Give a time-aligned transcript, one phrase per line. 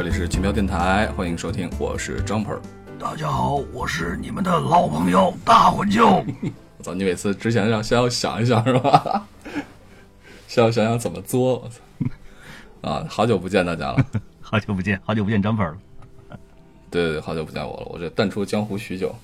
[0.00, 2.58] 这里是奇妙电台，欢迎收听，我是 Jumper。
[2.98, 6.24] 大家好，我是你们的老朋友大混球。
[6.80, 9.28] 我操，你每次之前让先要想一想是吧？
[10.48, 11.56] 先要想想怎么作。
[11.58, 12.90] 我操！
[12.90, 14.02] 啊，好久不见大家了，
[14.40, 15.76] 好久不见，好久不见 Jumper 了。
[16.90, 19.14] 对对对，好久不见我了，我这淡出江湖许久。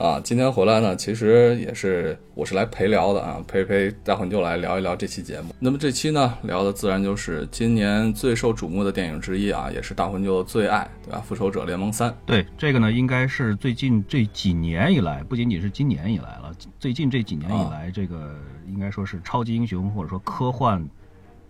[0.00, 5.54] 啊，今天回来呢，其实也是我是来陪聊的啊，陪陪大混就来聊一聊这期节目。
[5.58, 11.20] 那么这期呢，聊的自然就是今年最受瞩目的电影之一啊，也是大混就最爱，对吧？
[11.20, 12.16] 复仇者联盟三。
[12.24, 18.34] 对，这个呢，应该是最近这几年以来，不仅仅是今年以来了，最近这几年以来，这个
[18.66, 20.82] 应该说是超级英雄或者说科幻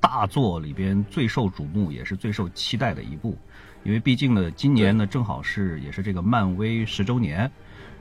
[0.01, 3.39] 大作里边最受瞩目，也是最受期待的一部。
[3.85, 7.49] 因为毕竟呢，今年呢正好是也是这个漫威十周年。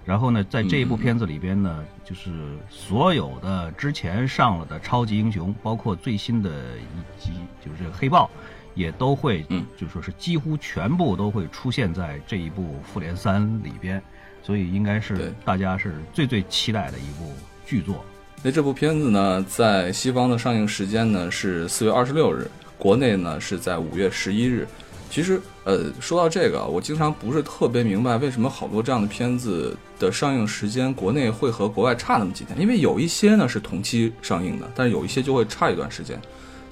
[0.10, 2.32] 然后呢，在这一部片子里边呢，就是
[2.68, 7.30] 所有的之前上了的超级英雄，包括最新的一集，
[7.64, 8.28] 就是这个黑豹，
[8.74, 14.02] 也都会，嗯，就说是几乎全部都会出现在这一部《复联三》里边，
[14.42, 17.32] 所以应该是大家是最最期待的一部
[17.64, 18.04] 巨作。
[18.42, 24.68] 那这部片子呢，在西方的上映时间呢是四月二十六日，国内呢是在五月十一日。
[25.12, 25.40] 其实，
[25.70, 32.60] 呃，说到这个，我经常不是特别明白为什么好多这样的片子的上映时间，国内会和国外差那么几天。
[32.60, 36.20] 因为有一些呢是同期上映的，但是有一些就会差一段时间。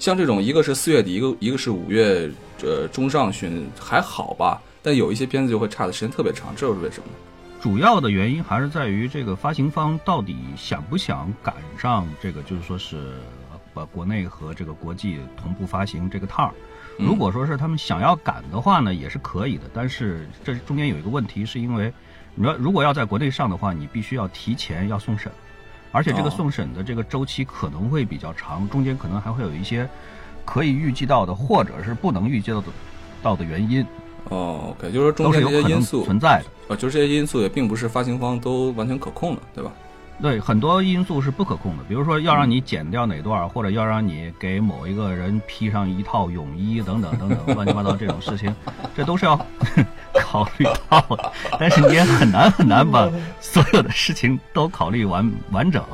[0.00, 2.28] 像这种，一个是四月底，一个一个是五月，
[2.64, 4.60] 呃，中上旬还好吧。
[4.82, 7.04] 但有一些片子就会差的时间特别长，这又是为什么？
[7.60, 12.96] 主要的原因还是在于这个发行方到底想不想赶上这个，就是说是
[13.72, 16.52] 把国内和这个国际同步发行这个趟儿。
[16.98, 19.64] 如果说是他们想要赶的话呢，也是可以的。
[19.72, 21.92] 但是这中间有一个问题，是因为
[22.34, 25.30] 你说如果要在国内上的话，你必须要提前要送审，
[25.92, 29.88] 而且这个送审的这个周期可能会比较长，中间可能还会有一些
[30.44, 32.66] 可以预计到的，或者是不能预计到的
[33.22, 33.86] 到的原因。
[34.30, 39.72] 哦，OK，就是说中间这些因素存在的，呃，就是这些因素也并不是发行方都完全可控的，对吧？
[40.20, 48.52] 对，很多因素是不可控的，比如说要让你剪掉哪段，或者要让你给某一个人披上一套泳衣等等等等，乱七八糟这种事情，
[48.96, 49.36] 这都是要
[50.20, 51.32] 考虑到的。
[51.60, 53.08] 但是你也很难很难把
[53.40, 55.84] 所有的事情都考虑完完整。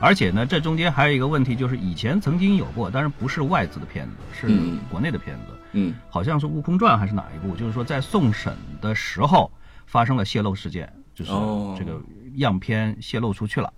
[0.00, 4.48] 而且呢，这中间还有一个问题，就是以前曾经有过，但是不是外资的片子，是
[4.90, 9.48] 国内的片子，嗯，好像是《悟空传》还是哪一部，就是说在送审的时候
[9.86, 11.30] 发生了泄露事件，就是
[11.78, 12.00] 这个。
[12.36, 13.72] 样片泄露出去了，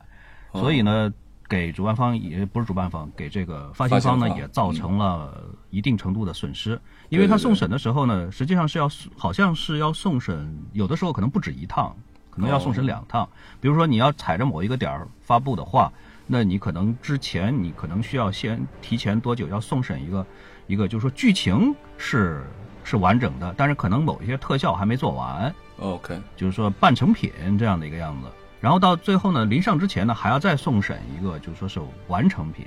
[0.52, 1.12] 所以呢，
[1.48, 6.80] 给主办方也不是主办方，给这个发行方呢也造成了一定程度的损失。
[7.08, 11.94] 因为他送审的时候呢，实际上是要好像是要送审，有的时候可能不止一趟，
[12.30, 13.28] 可能要送审两趟。
[13.60, 15.92] 比如说你要踩着某一个点儿发布的话，
[16.26, 20.26] 那你可能之前你可能需要先提前多久要送审一个
[20.66, 22.46] 一个，就是说剧情是
[22.82, 25.54] 是完整的，但是可能某一些特效还没做完。
[25.78, 28.28] OK，就是说半成品这样的一个样子。
[28.62, 32.64] 然后到最后呢，临上之前呢，还要再送审一个，就是说是完成品。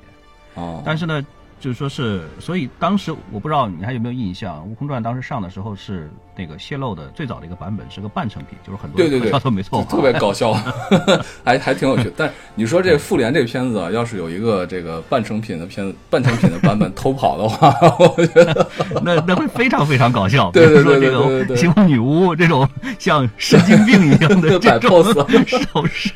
[0.55, 0.83] 哦。
[0.85, 1.25] 但是呢，
[1.59, 10.53] 就是说是，所以当时我不知道你还有没有印象，《悟空传》当时上的时候是那个泄露的最早的一个版本是个半成品，就是很多特效都没错，特别搞笑，
[11.43, 12.11] 还还挺有趣。
[12.15, 18.69] 但你说这《复联》这片子啊，要是有一个这个半成品的片子、 半成品的版本偷跑的话，我觉得
[19.01, 20.51] 那那会非常非常搞笑。
[20.51, 25.03] 对对对对对对，西方女巫这种像神经病一样的这种
[25.47, 26.11] 手势，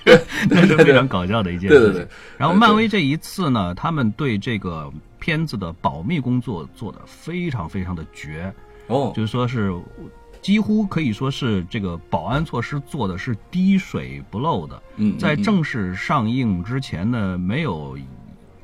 [0.47, 1.79] 那是非常搞笑的一件事。
[1.79, 2.07] 对对对。
[2.37, 4.91] 然后漫威这一次呢，他们对这个。
[5.19, 8.53] 片子的保密工作做得非常非常的绝，
[8.87, 9.73] 哦，就是说是
[10.41, 14.81] 几乎可以说是这个保安措施做的是滴水不漏的。
[14.95, 17.97] 嗯，在正式上映之前呢，没有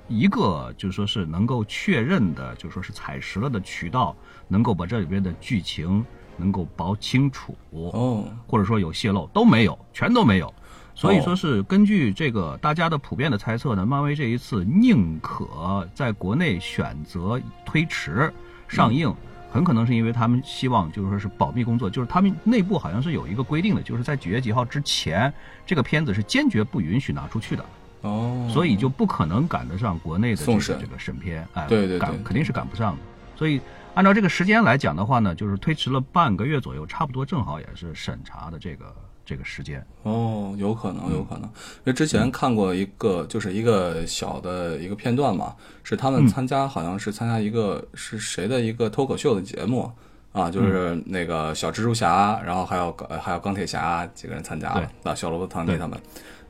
[0.07, 4.16] 一个就说是能够确认的，就说是采实了的渠道，
[4.48, 6.06] 能够把这里边的剧情
[6.38, 10.54] 能够保清楚，哦，或者说有泄露都没有，全都没有。
[10.96, 18.34] 所以说是根据这个大家的普遍的猜测呢，漫威这一次宁可在国内选择推迟
[18.68, 19.14] 上映，
[19.52, 25.32] 很可能是因为他们希望就是说是保密工作，就是他们内部好像是有一个规定的，就是在几月几号之前，
[25.66, 27.66] 这个片子是坚决不允许拿出去的。
[28.02, 33.02] 哦，所以就不可能赶得上国内的这个这个审片，哎，对对，赶肯定是赶不上的。
[33.36, 33.60] 所以
[33.96, 38.86] 按照这个时间来讲的话呢，就是推迟了半个月左右，差不多正好也是审查的这个。
[39.25, 39.86] 这个时间。
[40.04, 49.92] 哦，有可能，有可能，因为之前看过一个，就是一个小的一个片段嘛，是他们参加，好像是参加一个是谁的一个脱口秀的节目
[50.31, 56.00] 啊，就是那个小蜘蛛侠，然后还有还有钢铁侠几个人参加了，啊，小罗伯特·唐尼他们，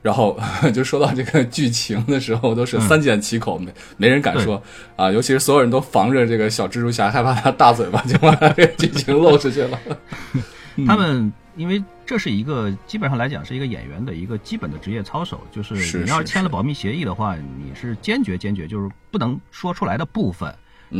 [0.02, 0.38] 然后
[0.74, 4.60] 就说到这个剧情的时候，都是三缄其口，没没人敢说。
[4.96, 9.78] 啊，尤其是所有人都防着这个小蜘蛛侠，害怕他大嘴巴就把这个剧情漏出去了。
[10.86, 20.54] 他们因为这是一个基本上来讲是一个演员的一个基本的职业操守，就是你要是签了保密协议的话，你是坚决坚决就是不能说出来的部分，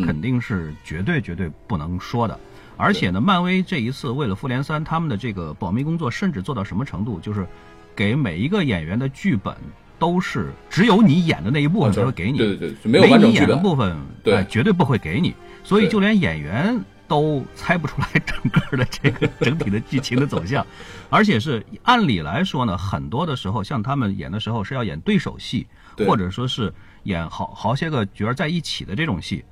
[0.05, 2.39] 肯定是绝对绝对不能说的。
[2.79, 7.47] 而且呢，漫威这一次为了复联三，他们的这个保密工作甚至做到什么程度，就是
[7.95, 9.55] 给每一个演员的剧本
[9.99, 15.35] 都是只有你演的那一部分才会给你，对对对，没有完整演的部分，对，绝对不会给你。
[15.65, 20.67] 所以就连演员都猜不出来整个的这个整体的剧情的走向，
[21.11, 25.67] 而且是按理来说呢，很多的时候像他们演的时候是要演对手戏，
[26.07, 26.73] 或者说是
[27.05, 29.45] 演好好些个角儿在一起的这种戏。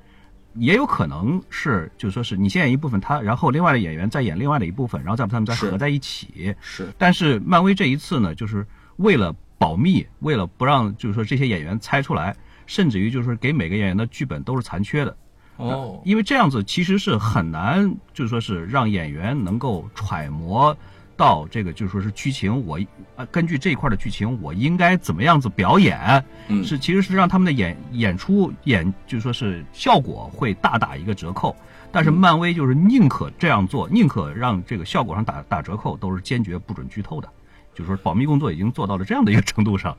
[0.57, 6.55] 也有可能是，就说是你先演一部分，他然后另外的演员再演另外的一部分，然后再把他们再合在一起。
[6.61, 6.87] 是。
[6.97, 8.65] 但是漫威这一次呢，就是
[8.95, 12.33] 为了保密，为了不让就是说这些演员猜出来，
[12.67, 15.17] 甚至于就是给每个演员的剧本都是残缺的。
[15.57, 16.01] 哦。
[16.05, 20.75] 因为这样子其实是很难，就是说是让演员能够揣摩。
[21.17, 22.77] 到这个就说是剧情，我
[23.15, 26.21] 呃根据这一块的剧情，我应该怎么样子表演？
[26.49, 31.55] 嗯，是其实是让他们的演演出演就说是效果会大打一个折扣。
[31.89, 37.29] 但是漫威就是宁可这样做，宁可让这个效果上打打折扣，都是坚决不准剧透的。
[37.73, 39.95] 就是说保密工作已经做到了这样的一个程度上。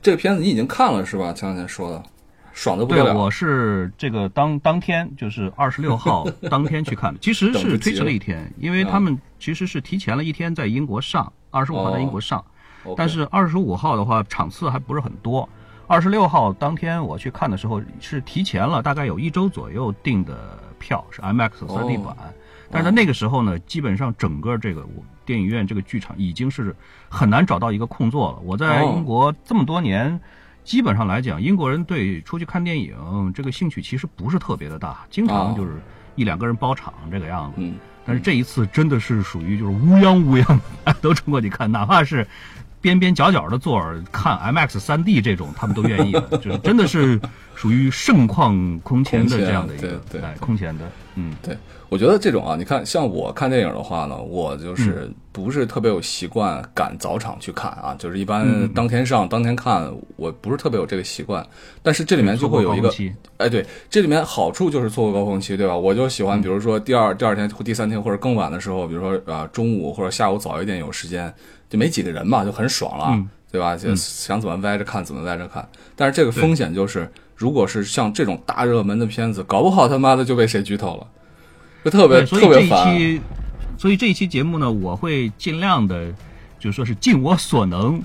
[0.00, 1.32] 这个片子你已经看了是吧？
[1.32, 2.00] 前两天说的。
[2.60, 3.14] 爽的不得了！
[3.14, 12.44] 对，我是这个当当天就是二十六号 当天去看的，其实是推迟了一天，因为他们其实是提前了一天在英国上，二十五号在英国上，
[12.98, 15.48] 但是二十五号的话场次还不是很多。
[15.86, 22.14] 二十六号当天我去看的时候是提前了大概有一周左右订的票，是 IMAX 三 D 版，
[22.70, 24.86] 但是在那个时候呢，基本上整个这个
[25.24, 26.76] 电影院这个剧场已经是
[27.08, 28.38] 很难找到一个空座了。
[28.44, 30.20] 我在英国这么多年。
[30.70, 32.94] 基本上来讲，英国人对出去看电影
[33.34, 35.72] 这个兴趣其实不是特别的大，经常就是
[36.14, 37.54] 一两个人包场这个样子。
[37.56, 37.74] 嗯，
[38.06, 40.60] 但是这一次真的是属于就是乌泱乌泱
[41.02, 42.24] 都冲过去看，哪怕是
[42.80, 47.20] 边边角角的座儿看 MX 三 D 这种，他们都愿意的， 就是真的是
[47.54, 50.84] 属于盛况空前的这样的一个哎空前的。
[51.16, 51.56] 嗯，对，
[51.88, 61.44] 我觉得这种啊，你看像我看电影的话呢，我就是不是特别有习惯赶早场去看啊，就是一般当天上当天看，我不是特别有这个习惯。
[61.82, 62.90] 但是这里面就会有一个，
[63.38, 65.76] 哎，对，这里面好处就是错过高峰期，对吧？
[65.76, 71.30] 我就喜欢，比如说第二第二天或第三天或者更晚的时候，比如说啊中午或者下午早一点有时间，
[71.70, 73.74] 就没几个人嘛，就很爽了，对吧？
[73.74, 75.66] 就想怎么歪着看怎么歪着看。
[75.96, 77.10] 但是这个风险就是。
[77.40, 81.06] 如果是像这种大热门的片子，搞不好他妈的就被谁剧透了，
[81.82, 82.84] 就特别特别烦。
[82.84, 83.20] 所以这一期，
[83.78, 86.12] 所以这一期节目呢，我会尽量的，
[86.58, 87.98] 就说是尽我所能，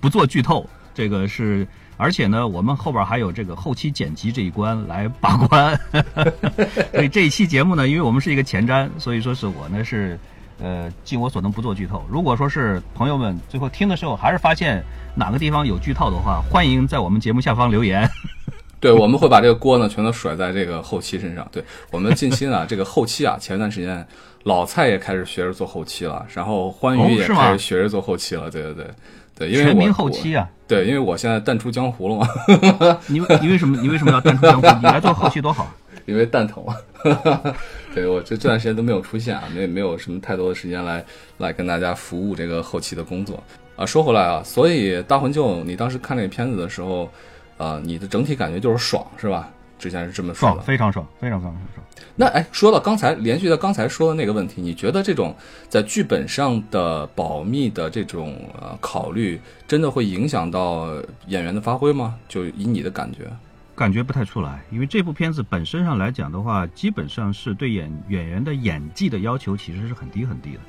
[0.00, 0.68] 不做剧透。
[0.92, 5.80] 这个是，而且呢，我们后边还有这个后期剪辑这一关来把关。
[6.92, 10.18] 所以这一期节目呢，因为我们是一个前瞻，所以说是我呢是。
[10.62, 12.04] 呃，尽我所能不做剧透。
[12.08, 14.82] 如果说是朋友们最后听的时候还是发现
[15.16, 18.08] 哪个地方有剧透的话，欢迎在我们节目下方留言。
[18.78, 21.46] 对，我们会把这个锅呢全都甩在这个后期身上。
[21.52, 24.06] 对我们近期呢，这个后期啊，前段时间
[24.44, 28.50] 老蔡也开始学着做后期了，然后欢愉也开始学着做后期了。
[28.50, 28.86] 对对对
[29.36, 30.48] 对，因为全民后期啊。
[30.66, 32.98] 对，因为我现在淡出江湖了嘛。
[33.06, 34.66] 你你为什么你为什么要淡出江湖？
[34.80, 35.68] 你来做后期多好。
[36.04, 37.54] 因为蛋疼了，
[37.94, 41.04] 对我这这段时间都没有出现啊，没没有什么太多的时间来
[41.38, 43.42] 来跟大家服务这个后期的工作
[43.76, 43.86] 啊。
[43.86, 47.10] 说回来啊，所以大魂舅，你当时看这个片子的时候，
[47.56, 49.48] 呃，你的整体感觉就是爽是吧？
[49.78, 51.86] 之前是这么说的，非常爽，非常爽，非常爽。
[52.14, 55.34] 那哎，说到刚才连续的刚才说的那个问题，你觉得这种
[55.68, 60.88] 在剧本上的保密的这种呃考虑，真的会影响到
[61.26, 62.16] 演员的发挥吗？
[62.28, 63.28] 就以你的感觉？
[63.74, 70.60] 感觉不太出来，因为这部片子本身上来讲的话，基本上是对演演员的演技的要求其实是很低很低的，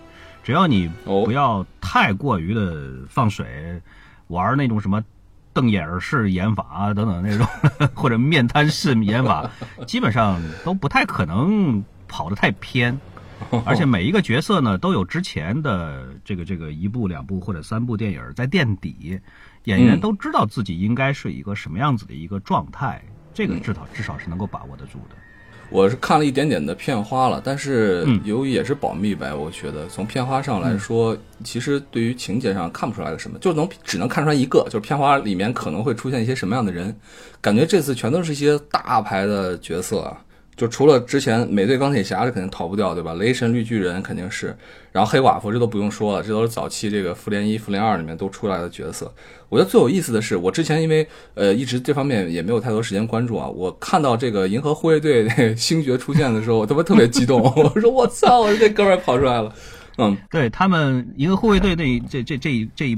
[0.42, 3.82] 只要你不要太过于的放水，
[4.28, 5.04] 玩那种什么
[5.52, 7.46] 瞪眼式演法啊等等那种，
[7.94, 9.52] 或者面瘫式演法，
[9.86, 12.98] 基本上都不太可能跑得太偏，
[13.66, 19.20] 而且每一个角色呢都有之前的这个这个一部两部或者三部电影在垫底。
[19.66, 23.02] 演员都知道自己应该是一个什么样子的一个状态，
[23.34, 25.16] 这个至少至少是能够把握得住的。
[25.70, 36.96] 我是看了一点点的片花了，但是由于也是保密呗，我觉得从片花上来说，其实对于情节上看不出来个什么，就能只能看出来一个，就是片花里面可能会出现一些什么样的人。
[37.42, 40.16] 感觉这次全都是一些大牌的角色，
[40.56, 43.14] 就除了之前美队钢铁侠，这肯定逃不掉，对吧？
[43.16, 44.56] 雷神、绿巨人肯定是，
[44.92, 49.12] 然后黑寡妇这都不用说了，这都是早期这个复联一、复联二里面都出来的角色。
[49.50, 59.54] 我觉得最有意思的是，我之前因为呃一直这方面也没有太多时间关注啊，我看到这个银河护卫队星爵出现的时候，我他妈特别激动， 我说我操，我这哥们儿跑出来了。
[59.98, 62.98] 嗯，对他们银河护卫队那这这这一这一，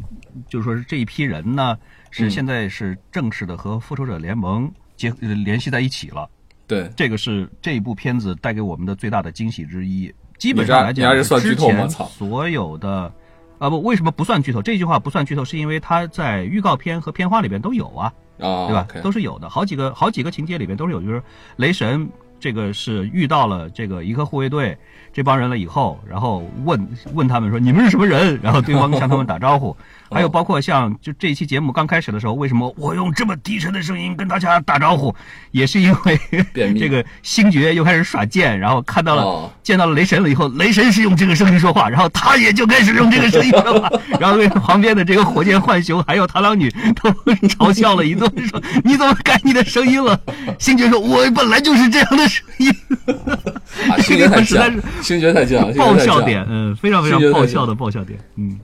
[0.49, 1.77] 就是说是这一批人呢，
[2.09, 6.29] 是现在是正式的和复仇者联盟结联系在一起了。
[6.67, 10.13] 对，这个是这一部片子带给我们的最大的惊喜之一。
[10.37, 13.13] 基本上来讲，之前所有的，
[13.57, 14.61] 啊不，为什么不算剧透？
[14.61, 18.87] 这句话不算剧透，是因为它在预告片和片花里边都有啊，啊，对吧？
[19.01, 21.23] 都是有的，好几个好几个情节里边都是有，就是
[21.55, 24.77] 雷神这个是遇到了这个银河护卫队
[25.15, 28.37] 这帮人了以后，然后问问他们说你们是什么人？
[28.43, 29.73] 然后对方向他们打招呼。
[30.11, 35.13] 还有包括像就这一期节目刚开始的时候，为什么我用这么低沉的声音跟大家打招呼，
[35.51, 36.19] 也是因为
[36.53, 46.69] 这个星爵又开始耍贱，然后看到了见到了雷神了以后，雷神是用这个声音说话，然后他也就开始用这个声音说话， 然后旁边的这个火箭浣熊还有螳螂女
[47.01, 47.09] 都
[47.47, 50.19] 嘲笑了一顿，说你怎么改你的声音了？
[50.59, 52.71] 星爵说，我本来就是这样的声音。
[53.99, 54.71] 星爵太像，
[55.05, 58.59] 星爵太像，爆笑点，嗯，非常非常爆笑的爆笑点，嗯。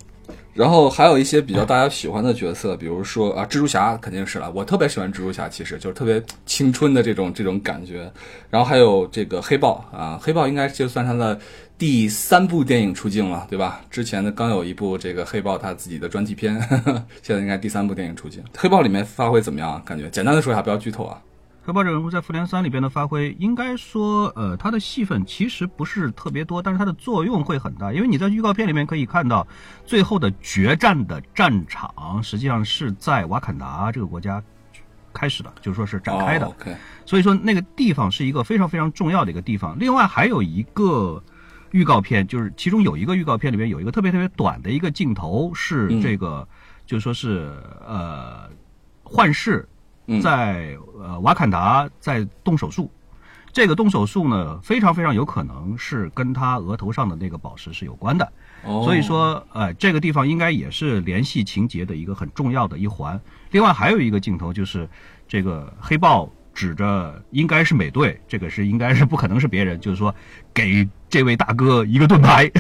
[0.54, 8.12] 然后还有一些比较大家喜欢的角色，比如说啊，蜘蛛侠肯定是了，我特别喜欢蜘蛛侠，其实就是特别青春的这种这种感觉。
[8.50, 11.40] 然后还有这个黑豹啊，黑豹应该就算他的
[11.78, 13.80] 第三部电影出镜了，对吧？
[13.90, 16.54] 之前的刚有一部这个黑豹他自己的专题片，
[17.24, 18.44] 现在应该第三部电影出镜。
[18.58, 19.82] 黑豹里面发挥怎么样？
[19.86, 21.18] 感觉简单的说一下，不要剧透啊。
[21.64, 27.94] 黑豹这人物在复联三里边的发挥，应该说，呃，他的戏份其实不是特别多，但是他的作用会很大。
[27.94, 29.46] 因为你在预告片里面可以看到，
[29.86, 34.42] 最后的决战的战场实际上是在瓦坎达这个国家
[35.14, 36.52] 开始的，就是说是展开的。
[37.06, 39.78] 所以说那个地方是一个非常非常重要的一个地方。
[39.78, 41.24] 另外还有一个
[41.70, 46.48] 预告片，就是其中有一个预告片里面有一个特别特别短的一个镜头，是这个，
[46.88, 47.54] 就是说是
[47.88, 48.50] 呃，
[49.04, 49.68] 幻视。
[50.20, 52.90] 在呃瓦坎达在动手术，
[53.54, 58.32] 这个动手术呢非常非常有可能是跟他额头上的那个宝石是有关的，
[58.64, 63.20] 所以说呃这个地方应该也是联系情节的一个很重要的一环。
[63.52, 64.90] 另外还有一个镜头就是
[65.28, 70.14] 这个黑豹指着应该是美队，这个是应该是不可能是别人，就是说
[70.54, 72.52] 给这位大哥一个盾牌。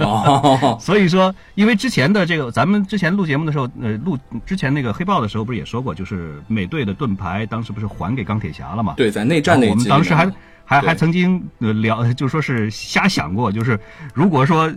[0.06, 8.94] 哦，所以说，因为之前的这个，咱们之前录节目的时候，呃，录之前那个黑豹的时候，不是也说过，就是美队的盾牌当时不是还给钢铁侠了嘛？
[8.96, 10.30] 对，在内战那我们当时还
[10.64, 13.78] 还还曾经聊， 就说是瞎想过，就是
[14.14, 14.72] 如果说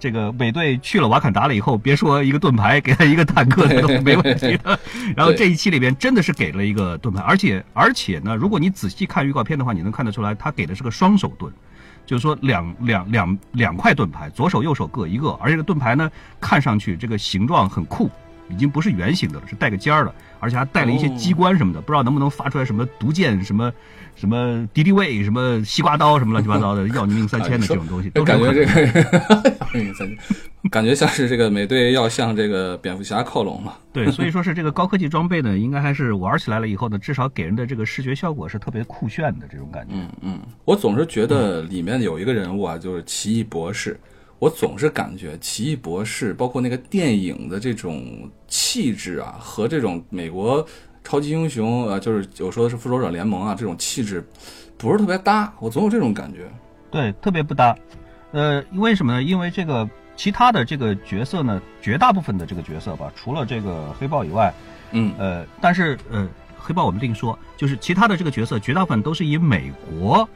[0.00, 4.78] 这个美队去了瓦坎达了以后，别说一个盾牌，给他一个坦克都没问题的。
[5.14, 11.52] 然后这一期里边真的是给了一个盾牌，而且而且呢，如果你仔细看预告片的话，你能看得出来，他给的是个双手盾。
[12.06, 16.10] 就是说，两两两两块盾牌，左手右手各一个，而这个盾牌呢，
[16.40, 18.08] 看上去这个形状很酷，
[18.48, 23.72] 已经不是圆形的了，是带个尖儿的，而且还带了一些机关什么的，不知道能不能发出来什么毒箭什么。
[24.16, 28.70] 什么敌敌畏，什么西瓜刀，什么乱七八糟的， 要你命三千的这种东西，都感觉这个
[30.70, 33.78] 感觉像是这个美队要向这个蝙蝠侠靠拢了。
[33.92, 39.92] 对，所以说是这个高科技装备呢，应该还是玩起来了以后呢，至少给人的这个视觉效果是特别酷炫的这种感觉。
[39.94, 44.00] 嗯嗯，我总是觉得里面有一个人物啊，就是奇异博士，
[44.38, 50.66] 我总是感觉奇异博士，包括那个电影的这种气质啊，和这种美国。
[51.08, 54.26] 超级英雄，呃，就是我说的是复仇者联盟啊，这种气质
[54.76, 56.50] 不是特别搭，我总有这种感觉。
[56.90, 57.76] 对，特别不搭。
[58.32, 59.22] 呃，为什么呢？
[59.22, 64.52] 因为这个其他的这个角色呢，绝大部分的这个角色吧，除了这个黑豹以外，
[64.90, 66.28] 嗯，呃，但是呃，
[66.58, 70.28] 黑豹我们另说，就是其他的这个角色，绝大部分都是以美国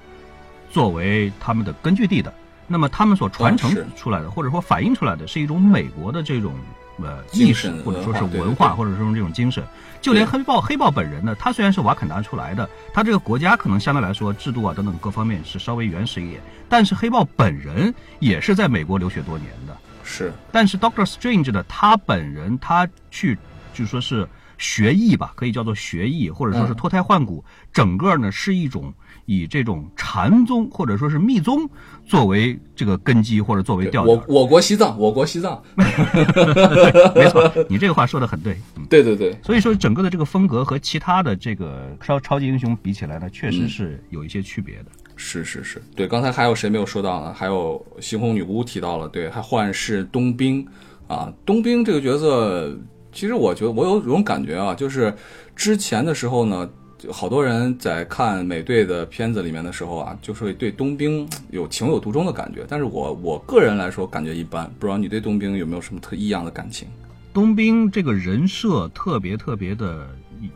[0.71, 2.33] 作为他们的根据地的。
[2.71, 6.55] 那么他们所传承出来的，或者说反映出来的是一种美国的这种。
[7.03, 9.65] 呃，意识或者说是文化，或者说这种精神，
[10.03, 19.75] 就连黑豹黑豹本人呢，他虽然是瓦坎达出来的，他这个国家可能相对来说制度啊等等各方面是稍微原始一点，但是黑豹本人也是在美国留学多年的，
[20.05, 20.31] 是。
[20.53, 23.39] 但是 Doctor Strange 的他本人，他去
[23.73, 28.93] 就说是学艺吧，可以叫做学艺，或者说是脱胎换骨，整个呢是一种。
[29.27, 31.71] 以这种禅宗或者说是密宗
[32.11, 35.63] 作为这个根基或者作为调我我国西藏，我国西藏，
[37.15, 38.57] 没错，你这个话说的很对。
[38.89, 44.87] 对对对，所以说整个的这个风格和其他的这个超超级英雄比起来呢，确实是有一些区别的。
[45.15, 47.33] 是是是，对，刚才还有谁没有说到呢？
[47.33, 50.67] 还有猩红女巫提到了，对，还幻视冬兵
[51.07, 52.77] 啊，冬兵这个角色，
[53.13, 55.15] 其实我觉得我有种感觉啊，就是
[55.55, 56.69] 之前的时候呢。
[57.01, 62.67] 就好多人在看美队的片子里面的时候啊，就是会对冬兵 有情有独钟的感觉。
[62.69, 66.87] 但是我我个人来说感觉一般，不知道你对冬兵有没有什么特异样的感情？
[67.33, 70.11] 冬兵这个人设特别特别的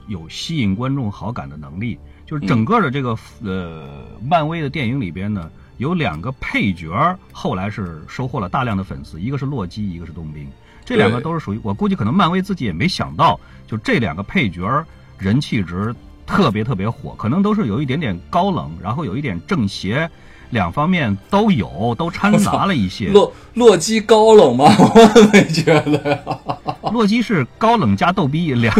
[0.07, 10.47] 有吸引观众好感的能力，就是整个的这个呃漫威的电影里边呢，有两个配角后来是收获了大量的粉丝，一个是洛基，一个是冬兵，
[10.85, 14.85] 这两个都是属于我估计可能漫威自己也没想到，就这两个配角
[15.17, 15.95] 人气值
[16.26, 20.11] 特别特别火，可能都是有一点点高冷，然后有一点正邪。
[20.50, 23.09] 两方面都有，都掺杂了一些。
[23.12, 24.66] 洛洛基高冷吗？
[24.78, 26.23] 我没觉得。
[26.93, 28.73] 洛基是高冷加逗逼，两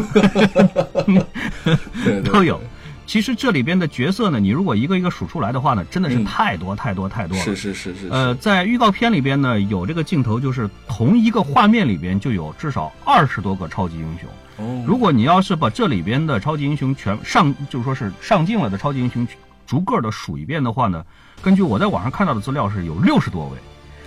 [2.23, 2.61] 都有。
[3.07, 7.43] 其实这里边的角色呢，你如果一个一个数出来的话呢，真的是太多太多太多了。
[7.43, 8.09] 是是是是。
[8.09, 14.31] 呃，在预告片里边呢，有这个镜头，就是同一个画面里边就有至少二十多个超级英雄。
[14.57, 14.85] 哦。
[14.87, 19.27] 如果你要是把这里边的超级英雄全上，就是说是上镜了的超级英雄
[19.67, 21.05] 逐个的数一遍的话呢？
[21.43, 23.59] 根据我在网上看到的资料是有六十多位，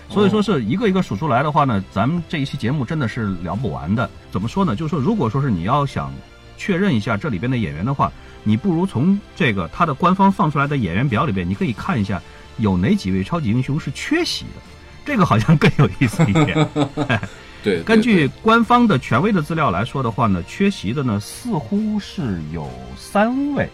[0.09, 4.09] 所以说是一个一个数出来的话呢，咱们这一期节目真的是聊不完的。
[4.31, 4.75] 怎么说呢？
[4.75, 6.11] 就是说，如果说是你要想
[6.57, 8.11] 确认一下这里边的演员的话，
[8.43, 12.21] 你不如从这个他的官方放出来的演员表里边，你可以看一下
[12.57, 14.61] 有哪几位超级英雄是缺席的，
[15.05, 16.67] 这个好像更有意思一点。
[17.63, 23.67] 对，根据官方的权威的资料来说的话呢，缺席的呢似乎是有三位。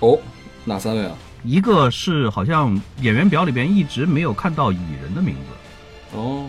[0.00, 0.18] 哦，
[0.64, 1.12] 哪三位啊？
[1.44, 6.46] 一个是好像演员表里边一直没有看到蚁人的名字，哦，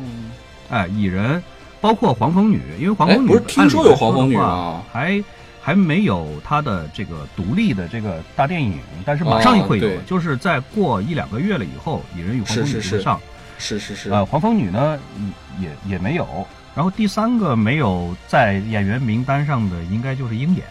[0.69, 1.41] 哎，蚁人，
[1.81, 5.23] 包括黄蜂女，因为黄蜂女不是听说有黄蜂女啊，还
[5.59, 12.81] 还没有他的这个独立的这个大电影，但是马上会有，就是在过一两个月了以后，蚁人与黄蜂女会上，是。
[12.81, 13.01] 是是
[14.11, 14.99] 啊，黄蜂女呢
[15.59, 20.65] 也也没有，然后第三个没有在演员名单上的应该就是鹰眼。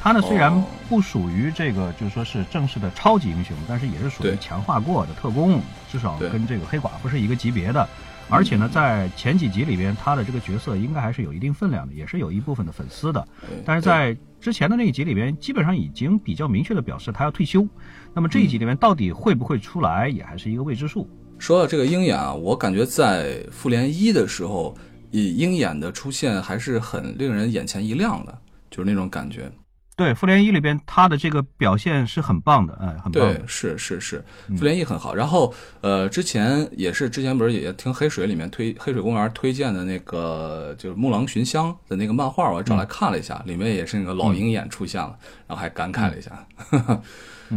[0.00, 0.52] 他呢虽然
[0.88, 7.88] 不属于这个，就是说是正式的超级英雄，但是也是属于强化过的特工，至少跟这个黑寡妇是一个级别的。
[8.28, 13.24] 而且呢，在前几集里边，他的这个角色应该还是有一定分量的，也是有一部分的粉丝的。
[13.64, 17.66] 但是在之前的那一集里边，基本上已经比较明确的表示他要退休。
[18.14, 21.08] 那么这一集里面到底会不会出来，也还是一个未知数。
[21.42, 24.76] 说到这个鹰眼啊，我感觉在复联一的时候，
[25.10, 28.38] 以鹰眼的出现还是很令人眼前一亮的，
[28.70, 29.50] 就是那种感觉。
[29.96, 33.12] 对复联一里边，他的这个表现是很棒的，哎，很棒。
[33.12, 34.24] 对，是是是，
[34.56, 35.16] 复联一很好。
[35.16, 46.46] 然后，呃，之前也是之前不是也听黑水里面推黑水公园推荐的那个就是木狼寻香的那个漫画，我找来看了一下，里面也是那个老鹰眼出现了，然后还感慨了一下。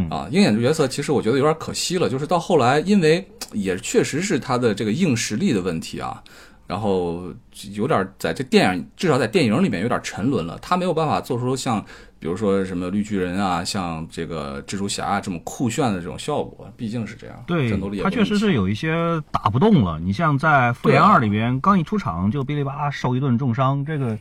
[0.10, 6.24] 啊，鹰眼这角色其实我觉得有点可惜了，就是到后来，因为也确实是他的这个硬实力的问题啊。
[6.68, 7.32] 然后
[7.76, 10.58] 有点在这电影，至少在电影里面有点沉沦了。
[10.64, 11.80] 他没有办法做出像，
[12.18, 16.68] 比如说什么绿巨人啊，像这个蜘蛛侠啊这么酷炫的这种效果。
[16.76, 20.00] 毕竟是这样，对，战斗力他确实是有一些打不动了。
[20.00, 24.18] 你像在复联二里边，刚一出场就哔哩吧啦受一顿重伤，这个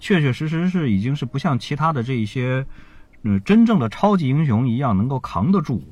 [0.00, 2.64] 确确实实是已经是不像其他的这一些，
[3.22, 5.82] 嗯，真正的超级英雄一样能够扛得住。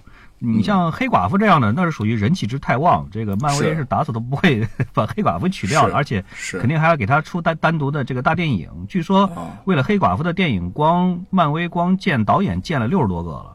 [0.42, 8.70] 你像黑寡妇这样的，那是属于人气值太旺，这个漫威是打死都不会 把黑寡妇取掉的，而且肯定还要给他出单单独的这个大电影。
[8.88, 9.30] 据说
[9.66, 13.54] 为了黑寡妇的电影，光漫威光见导演见了六十多个了，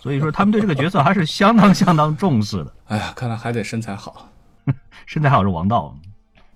[0.00, 2.74] 所以说他们对这个角色还是相当 相当重视的。
[2.86, 4.28] 哎呀，看来还得身材好，
[5.06, 5.96] 身材好是王道。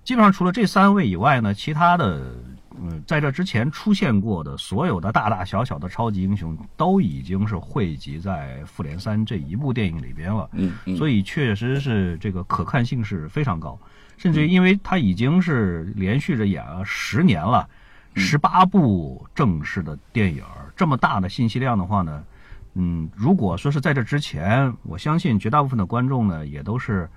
[0.03, 2.21] 基本上除了这三位以外呢，其他的。
[2.81, 10.49] 嗯，在这之前出现过的所有的大大小小的超级英雄，都已经是汇集在《复联三》这一部电影里边了。
[10.53, 13.77] 嗯，所以确实是这个可看性是非常高，
[14.17, 17.67] 甚至因为它已经是连续着演了十年了，
[18.15, 20.43] 十八部正式的电影，
[20.75, 22.23] 这么大的信息量的话呢，
[22.75, 27.09] 嗯，如果说是在这之前，我相信绝大部分的观众呢，也都是。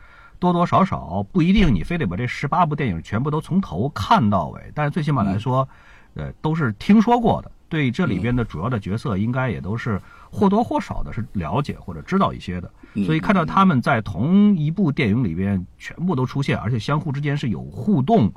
[0.42, 5.68] 多多少少不一定，你非得把这十八部电影全部都从头看到尾，但是最起码来说，
[6.14, 10.00] 呃，都是听说过的，对这里边的主要的角色应该也都是
[10.32, 12.68] 或多或少的是了解或者知道一些的。
[13.06, 18.28] 所以看到他们在同一部电影里边全部都出现，而且相互之间是有互动，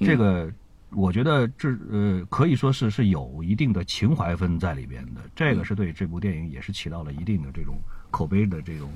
[0.00, 0.50] 这个
[0.90, 7.76] 我觉得这呃可以说是是有一定的情怀分在里边的，这个是对这部电影也是起到了一定的这种
[8.10, 8.90] 口碑的这种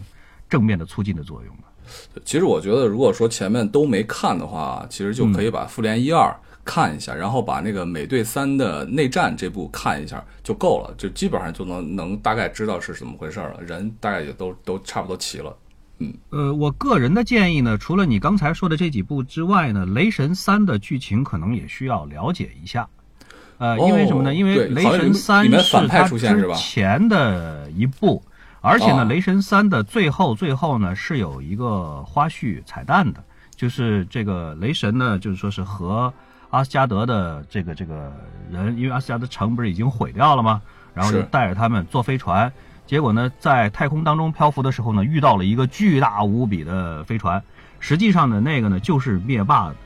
[0.49, 1.67] 正面的促进的作用的。
[2.24, 6.29] 其实我觉得，如果说前面都没看的话，其实就可以把《复联一二》
[6.64, 15.57] 看一下，然后把那个《美队三》的内战这部看一下就够了，就基本上就能能大概知道是怎么回事了，人大概也都都差不多齐了。
[16.01, 22.88] 嗯，呃，我个人的建议呢，除了你刚才说的这几部之外呢，《雷神三》的剧情可能也需要了解一下。
[23.57, 24.33] 呃，因为什么呢？
[24.33, 26.16] 因为雷神三是他之
[26.55, 28.22] 前的一部，
[28.61, 33.23] 而且呢，雷神三的最后最后呢是有一个花絮彩蛋的，
[33.55, 36.12] 就是这个雷神呢，就是说是和
[36.51, 38.12] 阿斯加德的这个这个
[38.51, 40.61] 人，因为阿斯加德城不是已经毁掉了吗？
[40.94, 42.53] 然后就带着他们坐飞船，
[42.85, 47.40] 结果呢，在太空当中漂浮的时候呢，遇到了一个巨大无比的飞船，
[47.79, 49.77] 实际上呢，那个呢就是灭霸的，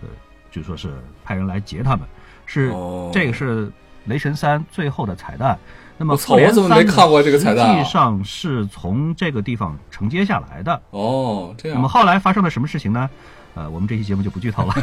[0.51, 2.07] 就说是派人来劫他们。
[2.47, 2.73] 是
[3.13, 3.71] 这个是
[4.05, 5.59] 雷神三最后的彩蛋，
[5.99, 11.55] 那么复联三实际上是从这个地方承接下来的哦。
[11.57, 13.09] 这样，那么后来发生了什么事情呢？
[13.55, 14.75] 呃，我们这期节目就不剧透了。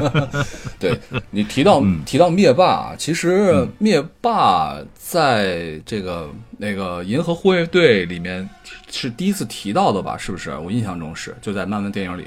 [0.80, 0.98] 对
[1.30, 8.48] 你提到提到灭霸，其实灭霸在这个那个银河护卫队里面
[8.90, 10.16] 是第一次提到的吧？
[10.16, 10.56] 是不是？
[10.56, 12.24] 我印象中是就在漫威电影里。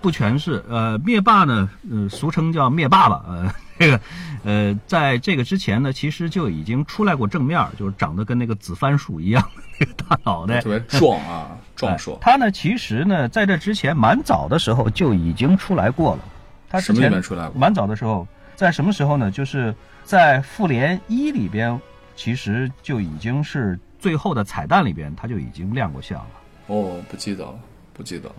[0.00, 4.00] 不全是，呃，灭霸呢，呃，俗称叫灭霸吧，呃，这个，
[4.44, 12.18] 呃，在这个之前呢，其实就已经出来过正面，就是长得跟那个紫番薯一样的那个大脑袋，特别壮啊，壮硕。
[12.20, 16.24] 他呢，其实呢，在这之前蛮早的时候就已经出来过了。
[16.70, 17.60] 他之前出来过？
[17.60, 19.30] 蛮早的时候，在什么时候呢？
[19.30, 21.78] 就是在复联一里边，
[22.16, 26.30] 其实就已经是最后的彩蛋里边，他就已经亮过相了。
[26.68, 27.54] 哦，不记得了，
[27.92, 28.34] 不记得了。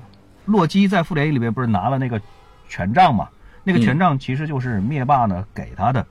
[0.45, 2.19] 洛基在复联一里边不是拿了那个
[2.67, 3.29] 权杖嘛？
[3.63, 6.06] 那个权杖其实就是灭霸呢给他的。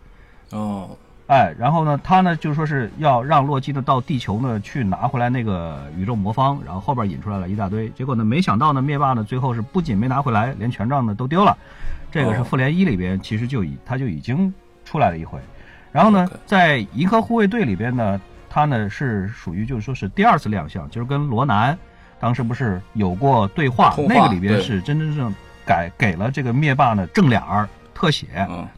[0.50, 7.88] 哦，哎，然后呢，他呢就说是要让洛基呢到地球呢去拿回来那个宇宙魔方，然后后边引出来了一大堆。
[7.90, 11.56] 结果呢，没想到呢，灭霸呢最后是不仅没拿回来，连权杖呢都丢了。
[12.10, 14.52] 这个是复联一里边其实就已他就已经
[14.84, 15.38] 出来了一回。
[15.90, 21.78] 然后呢，在银河护卫队里边呢，他呢是属于就是说是第二次亮相，就是跟罗南。
[22.20, 28.26] 当时不是有过对话，那个里边是真真正正改给了这个灭霸呢正脸儿特写，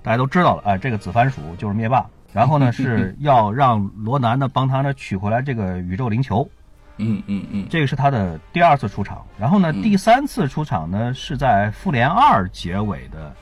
[0.02, 2.04] 大家都知道了，哎，这个紫番薯就是灭霸。
[2.32, 6.48] 然后呢是要让罗南呢帮他呢取回来这个宇宙灵球，
[6.96, 9.24] 嗯嗯嗯，这个是他的第二次出场。
[9.38, 13.32] 然后呢第三次出场呢是在复联二结尾的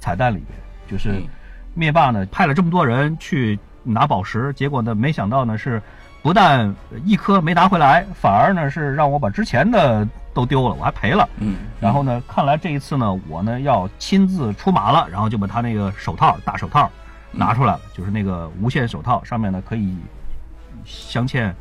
[0.00, 1.22] 彩蛋里边，就是
[1.74, 5.80] 灭霸呢派了这么多人去拿宝石，结果呢没想到呢是。
[6.22, 6.72] 不但
[7.04, 11.28] 一颗没拿回来，反而呢是让我把之前的都丢了，我还赔了。
[11.38, 16.88] 嗯，然后呢，看来这一次呢，我呢要亲自出马了，然后就把他那个手套，大手套
[17.32, 19.96] 拿出来了，就是那个无限手套，上面呢可以
[20.84, 21.52] 镶嵌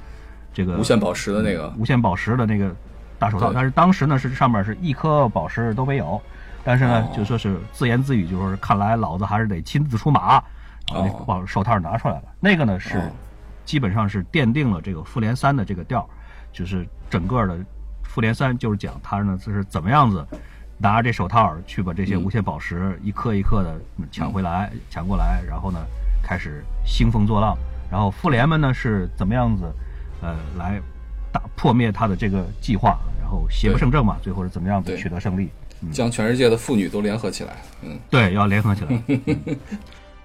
[0.53, 2.71] 这个无限宝石的那个无限宝石的那个
[3.17, 3.51] 大手套。
[3.51, 6.21] 但是当时呢是上面是一颗宝石都没有，
[6.63, 10.39] 但是呢就说是自言自语，就说是看来老子还是得亲自出马，
[10.87, 12.23] 把宝手套拿出来了。
[12.39, 13.01] 那个呢是。
[13.71, 16.05] 基本上是奠定了这个复联三的这个调，
[16.51, 17.57] 就是整个的
[18.03, 20.27] 复联三就是讲他呢就是怎么样子
[20.77, 23.79] 拿着这手套去把这些无限宝石一颗一颗的
[24.11, 25.79] 抢回来抢过来，然后呢
[26.21, 27.57] 开始兴风作浪，
[27.89, 29.63] 然后复联们呢是怎么样子
[30.21, 30.77] 呃来
[31.31, 35.49] 打破灭他的这个计划，然后邪不胜正嘛，最后是怎么样子取得胜利，
[35.93, 39.01] 将全世界的妇女都联合起来，嗯，对，要联合起来。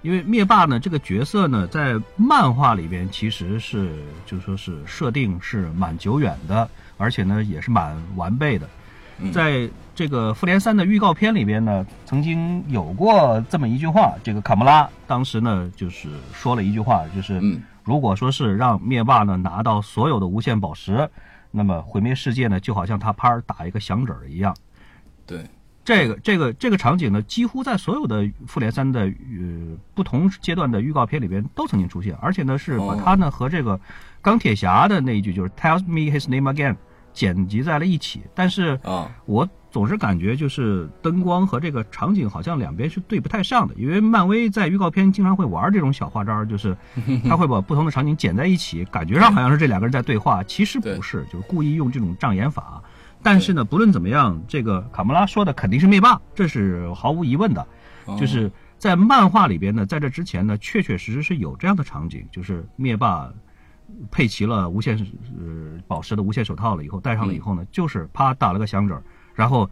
[0.07, 3.93] 因为灭霸呢这个角色呢，在漫画里边其实是
[4.25, 8.69] 就说是设定是蛮久远的，而且呢也是蛮完备的。
[9.33, 17.41] 在这个复联三的预告片里边呢，曾经有过这么一句话，这个卡莫拉当时呢就是说了一句话，就是
[17.83, 21.09] 如果说是让灭霸呢拿到所有的无限宝石，
[21.51, 24.55] 那么毁灭世界呢就好像他啪打一个响指一样。
[25.25, 25.43] 对。
[25.87, 33.79] 这个这个这个场景呢，几乎在所有的复联三的呃不同阶段的预告片里边都曾经出现，而且呢是把它呢和这个
[34.21, 36.75] 钢铁侠的那一句就是 Tell me his name again
[37.13, 38.21] 剪辑在了一起。
[38.35, 46.75] 但是啊，我总是感觉就是灯光和这个场景好像两边是对不太上的，因为漫威在预告片经常会玩这种小花招，就是
[47.23, 52.83] 他会把不同的场景剪在一起，感觉上好像是这两个人在对话，其实不是，就是故意用这种障眼法。
[53.23, 57.67] 但是呢，不论怎么样，这个卡莫拉说的肯定是灭霸，这是毫无疑问的。
[58.17, 63.29] 就是在漫画里边呢，在这之前呢，确确实实是有这样的场景，就是灭霸
[64.09, 64.97] 配齐了无限
[65.37, 68.97] 呃宝石的无限手套了以后，戴上了以后呢，就是啪打了个响指，
[69.35, 69.69] 然后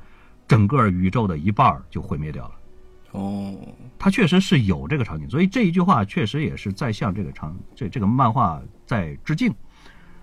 [0.50, 2.56] 整个宇宙的一半就毁灭掉了。
[3.12, 3.56] 哦，
[3.98, 9.54] 他确实是有这个场景，所以这一句话确实也是在向这个场这这个漫画在致敬。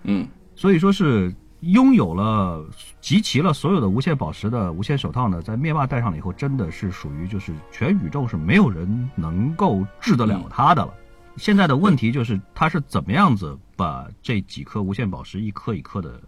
[0.03, 1.33] 嗯，所以说是。
[1.71, 2.65] 拥有了
[2.99, 10.85] 集齐了所有的无限宝石的无限手套呢，在灭霸戴上了以后，真的是属于就是全宇宙是没有人能够治得了他的。
[10.85, 10.93] 了。
[11.37, 16.21] 现在的问题就是他是怎么样子把这几颗无限宝石一颗一颗的，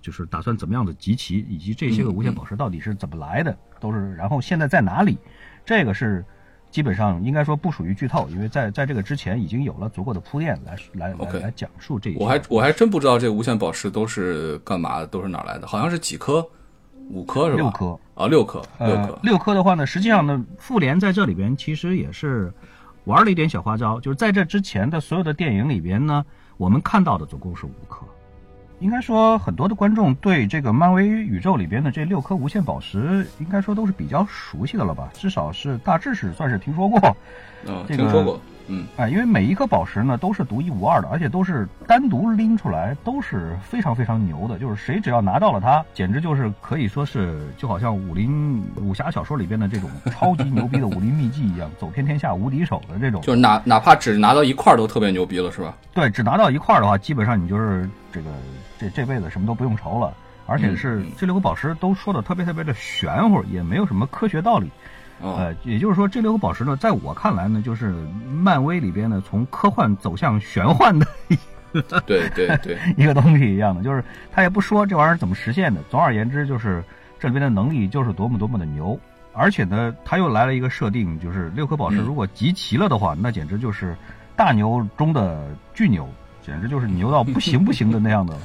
[0.00, 5.18] 就是打算怎么样子集齐，以及这些个无限宝石到底是怎么来的，都是然后现在在哪里，
[5.64, 6.24] 这个是
[6.72, 12.16] 基本上应该说不属于剧透，因为在在这个之前已经有了足够的铺垫来来来讲述这一。
[12.16, 15.66] 我还我还真不知道这无限宝石都是干嘛的，都是哪来的？
[15.66, 16.44] 好像是几颗，
[17.10, 17.56] 五颗是吧？
[17.56, 19.12] 六颗啊，六颗，六颗，。
[19.12, 22.50] 呃六颗的话呢，实际上呢，复联在这里边其实也是
[23.04, 26.24] 玩了一点小花招，就是在这之前的所有的电影里边呢，
[26.56, 28.06] 我们看到的总共是五颗。
[28.82, 35.08] 应该说，很多的观众对这个漫威宇宙里边的这六颗无限宝石，应该说都是比较熟悉的了吧？
[35.12, 37.16] 至少是大致是算是听说过。
[37.64, 44.58] 嗯，这个听说过，嗯，哎，因为每一颗宝石呢都是独一无二的，而且都是单独拎出来，都是非常非常牛的。
[44.58, 53.20] 就是谁只要拿到了它，简直就是可以说是就好像武林武侠小说里边的这种超级牛逼的武林秘籍一样，走遍天下无敌手的这种。
[53.22, 55.74] 就是哪哪怕只拿到一块儿都特别牛逼了，是吧？
[55.94, 58.30] 对，只拿到一块儿的话，基本上你就是这个
[58.78, 60.12] 这这辈子什么都不用愁了。
[60.44, 64.70] 而且是嗯这六个宝石都说的特别特别的玄乎，也没有什么科学道理。
[65.22, 67.94] 哦，呃，也就是说，这六个宝石呢，在我看来呢，就是
[68.28, 71.06] 漫威里边呢，从科幻走向玄幻的
[72.04, 75.80] 对 对对， 一个东西一样的，就是他也不说这玩意儿怎么实现的。
[75.88, 76.82] 总而言之，就是
[77.18, 78.98] 这里边的能力就是多么多么的牛，
[79.32, 83.96] 而且呢，他又来了一个设定，就是六颗宝石嗯如果集齐了的话，那简直就是
[84.36, 86.06] 大牛中的巨牛，
[86.44, 88.36] 简直就是牛到不行不行的那样的。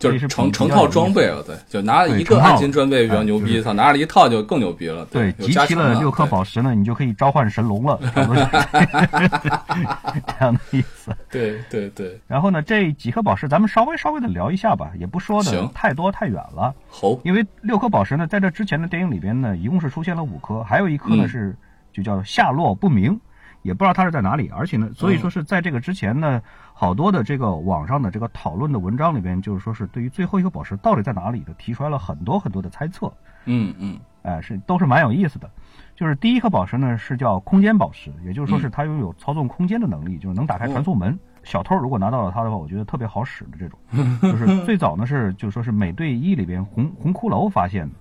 [0.00, 8.00] 就是成成套装备了，对，就拿了一个暗金装备比较哎牛逼，就是操，拿了一套就更牛逼了，对，集齐了六颗宝石呢，你就可以召唤神龙了，
[10.26, 11.14] 这样的意思。
[11.30, 16.74] 对对对，然后呢，这几颗宝石咱们稍微稍微的聊一下吧，也不说的太多太远了。
[16.88, 21.54] 好，因为六颗宝石呢，在这之前的电影里边呢，一共是出现了五颗，还有一颗呢嗯是
[21.92, 23.20] 就叫下落不明，
[23.62, 24.48] 也不知道它是在哪里。
[24.48, 26.42] 而且呢，所以嗯说是在这个之前呢，
[26.72, 33.12] 好多的这个网上的这个讨论的文章里边，就是说是对于最后一颗宝石到底在哪里的，提出来了很多很多的猜测。
[33.46, 35.50] 嗯嗯哎，是都是蛮有意思的。
[35.96, 41.18] 就是第一颗宝石呢是叫空间宝石，也就是说是它拥有操纵空间的能力，就是能打开传送门。
[41.42, 43.78] 小偷如果拿到了它的话，我觉得特别好使的这种。
[44.20, 47.94] 就是最早呢是就是说是美队一里边红红骷髅发现的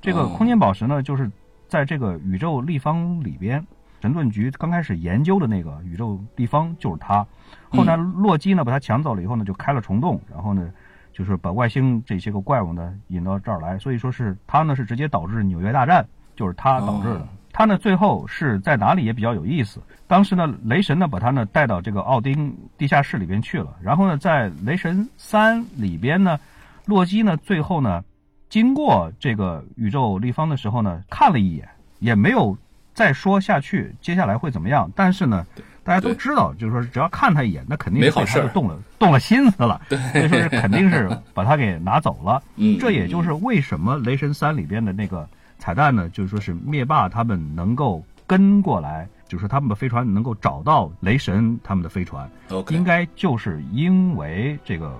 [0.00, 1.30] 这个哦空间宝石呢，就是
[1.68, 3.64] 在这个宇宙立方里边。
[4.00, 7.26] 神盾局刚开始研究的那个宇宙立方就是它，
[7.68, 10.70] 后来洛基呢把它抢走了以后呢，就开了虫洞，然后呢
[11.12, 17.28] 就是把外星这些个怪物呢引到这儿来，所以说是它呢是直接导致纽约大战，就是它导致的哦。
[17.52, 19.82] 它呢最后是在哪里也比较有意思。
[20.06, 26.38] 当时呢雷神呢把它呢带到这个奥丁地下室里边去了，然后呢在雷神三里边呢，
[26.86, 28.02] 洛基呢最后呢
[28.48, 32.56] 经过这个宇宙立方的时候呢看了一眼，也没有
[32.94, 35.46] 再说下去接下来会怎么样，但是呢。
[35.82, 39.80] 大家都知道，就是说，只要看他一眼，那肯定是动了动了心思了。
[39.88, 42.40] 所以说是肯定是把他给拿走了。
[42.56, 45.26] 嗯，这也就是为什么《雷神三》里边的那个
[45.58, 52.30] 彩蛋呢，就是说是灭霸他们能够跟过来，就是他们的飞船能够找到雷神他们的飞船，
[52.68, 54.94] 应该就是因为这个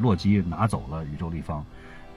[0.00, 1.64] 洛基拿走了宇宙立方。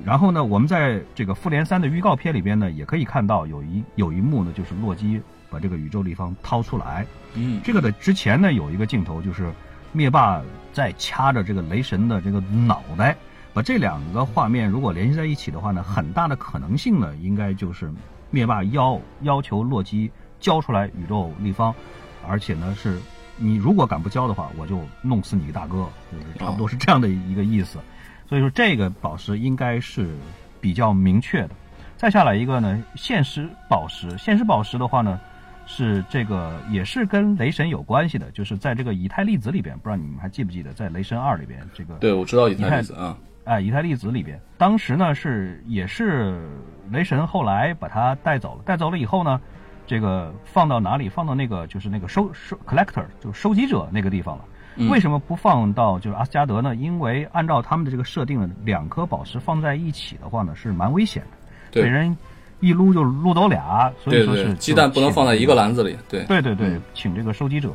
[0.06, 7.06] 然后呢，我们在这个《复联三》的预告片里边呢，也可以看到有一有一幕呢，就是洛基把这个宇宙立方掏出来。
[7.34, 9.52] 嗯这个的之前呢，有一个镜头就是
[9.92, 13.16] 灭霸在掐着这个雷神的这个脑袋，
[13.54, 17.92] 把这两个画面如果联系在一起的话呢，很大的可能性呢，应该就是
[18.32, 20.10] 灭霸要要求洛基
[20.40, 21.76] 交出来宇宙立方，
[22.26, 22.98] 而且呢是
[23.36, 27.80] 你如果敢不交的话，我就弄死你个大哥，就是差不多是这样的一个意思。
[28.30, 30.08] 所以说这个宝石应该是
[30.62, 31.50] 比较明确的。
[31.98, 35.20] 再下来一个呢，现实宝石，现实宝石的话呢。
[35.72, 46.50] 是这个也是跟雷神有关系的，就是在这个以太粒子里边，不知道你们还记不记得，在雷神二里边，这个对，我知道以太粒子啊，哎以太粒子里边，当时呢是也是
[46.90, 49.40] 雷神后来把它带走了，带走了以后呢，
[49.86, 51.08] 这个放到哪里？
[51.08, 54.46] 放到那个就是那个收收 collector 就收集者那个地方了。
[54.80, 54.90] 嗯。
[54.90, 56.76] 为什么不放到就是阿斯加德呢？
[56.76, 61.38] 因为按照他们的这个设定呢，两颗宝石放在一起的话呢是蛮危险的，
[61.72, 61.84] 对。
[61.84, 62.18] 被人
[62.62, 67.72] 一撸就撸走俩，所以说是鸡蛋不能放在一个篮子里，对，对对对嗯，请这个收集者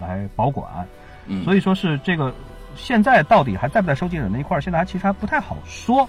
[0.00, 0.86] 来保管，
[1.26, 2.32] 嗯，所以说是这个
[2.76, 6.08] 现在到底还在不在收集者那一块儿，现在还其实还不太好说，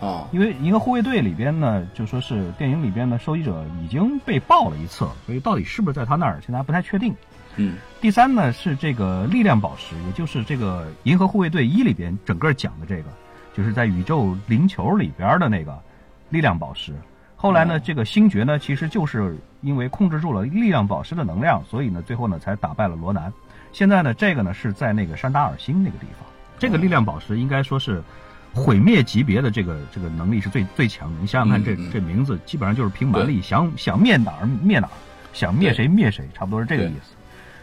[0.00, 7.14] 啊，因为一个护卫队里边呢，就说是电影里边的收集者已经被爆了一次，所以到底是不是在他那儿，现在还不太确定。
[7.56, 13.04] 嗯第三呢是这个力量宝石，也就是这个银河护卫队一里边整个讲的这个，
[13.54, 15.76] 就是在宇宙灵球里边的那个
[16.28, 16.94] 力量宝石。
[17.34, 23.32] 后来呢，哦这个星爵呢，其实就是因为控制住了力量宝石的能量，所以呢，最后呢才打败了罗南。
[23.72, 26.26] 现在呢，这个呢是在那个山达尔星那个地方，
[26.58, 28.02] 这个力量宝石应该说是
[28.54, 31.20] 毁灭级别的这个这个能力是最最强的。
[31.20, 34.92] 你想想看这，这名字基本上就是凭蛮力，想想灭哪儿灭哪儿，
[35.32, 37.15] 想灭谁灭谁，差不多是这个意思。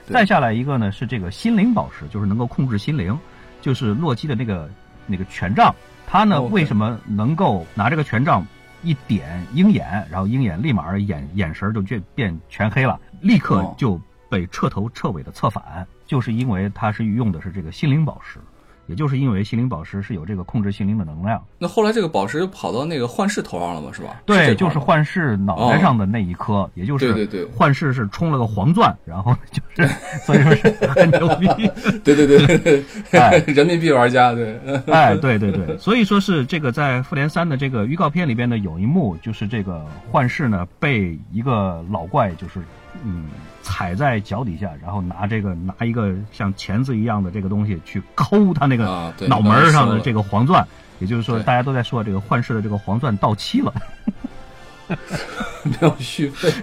[0.07, 0.13] 对。
[0.13, 3.17] 再下来一个呢是这个心灵宝石，就是能够控制心灵，
[3.61, 4.69] 就是洛基的那个
[5.07, 5.73] 那个权杖。
[6.05, 8.45] 他呢为什么能够拿这个权杖
[8.83, 13.75] 一点鹰眼，然后鹰眼立马眼眼神儿就变变全黑了，立刻哦。
[13.77, 18.39] 就被彻头彻尾的策反，就是因为他是用的是这个心灵宝石，
[18.87, 21.43] 也就是因为心灵宝石是有这个控制心灵的能量。
[21.57, 24.21] 那后来这个宝石就跑到那个幻视头上了嘛，是吧？
[24.25, 29.89] 对，就是幻视脑袋上的那一颗，也就是对对对幻视是充了个黄钻，然后就是
[30.25, 31.47] 所以说是很牛逼。
[32.03, 42.59] 对对对对哎对， 人民币玩家对，哎，对对对，所以说是这个在复联三的这个预告片里边呢，有一幕就是这个幻视呢被一个老怪就是
[43.03, 43.25] 嗯
[43.63, 50.63] 踩在脚底下，然后拿这个拿一个像钳子一样的这个东西去抠他那个脑门儿上的这个个黄钻，
[50.99, 53.73] 也就是说大家都在说这个幻视的这个黄钻到期了。
[55.63, 56.53] 没有续费，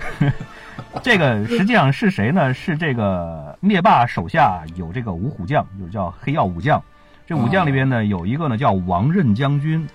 [1.03, 2.55] 这个实际上是谁呢？
[2.55, 6.81] 是这个灭霸手下有这个五虎将，就是叫黑曜武将。
[7.27, 9.89] 这武将里边呢，有一个呢叫王任将军，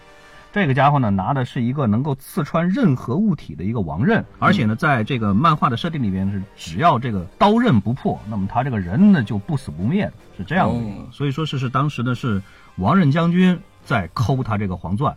[0.62, 10.76] 这个家伙呢拿的是一个能够刺穿任何物体的一个王刃，而且呢，在这个漫画的设定里边是，只要这个刀刃不破，那么他这个人呢就不死不灭的，是这样的。
[10.76, 12.42] 哦所以说是是当时呢是
[12.78, 15.16] 王刃将军在抠他这个黄钻。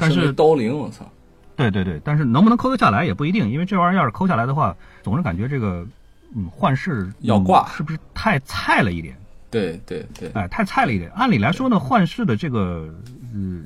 [0.00, 1.04] 但是刀灵，我操！
[1.56, 5.86] 对对对，但是能不能抠得下来也不一定，因为这玩意儿要是抠下来的话，总是感觉这个
[6.34, 9.14] 嗯幻视嗯要挂是不是太菜了一点？
[9.50, 11.10] 对对对，哎，太菜了一点。
[11.14, 12.88] 按理来说呢，幻视的这个
[13.34, 13.62] 呃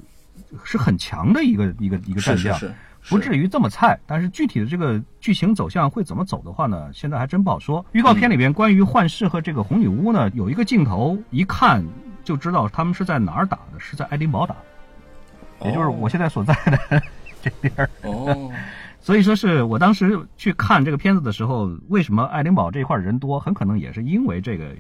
[0.63, 3.99] 是很强的一个一个一个战将，是是是，不至于这么菜。
[4.07, 7.85] 但是具体的这个剧情走向会怎么走的话呢，现在还真不好说。
[7.93, 11.85] 预告片里边关于幻视和这个红女巫呢，有一个镜头，一看
[12.23, 17.03] 就知道他们是在哪儿打的，是在爱丁堡打的，也就是我现在所在的
[17.43, 17.91] 这边儿。
[18.03, 18.51] 哦，
[19.01, 24.75] 所以说是我当时去看这个片子的时候，为什么爱丁堡这一块人多，很可能也是因为这个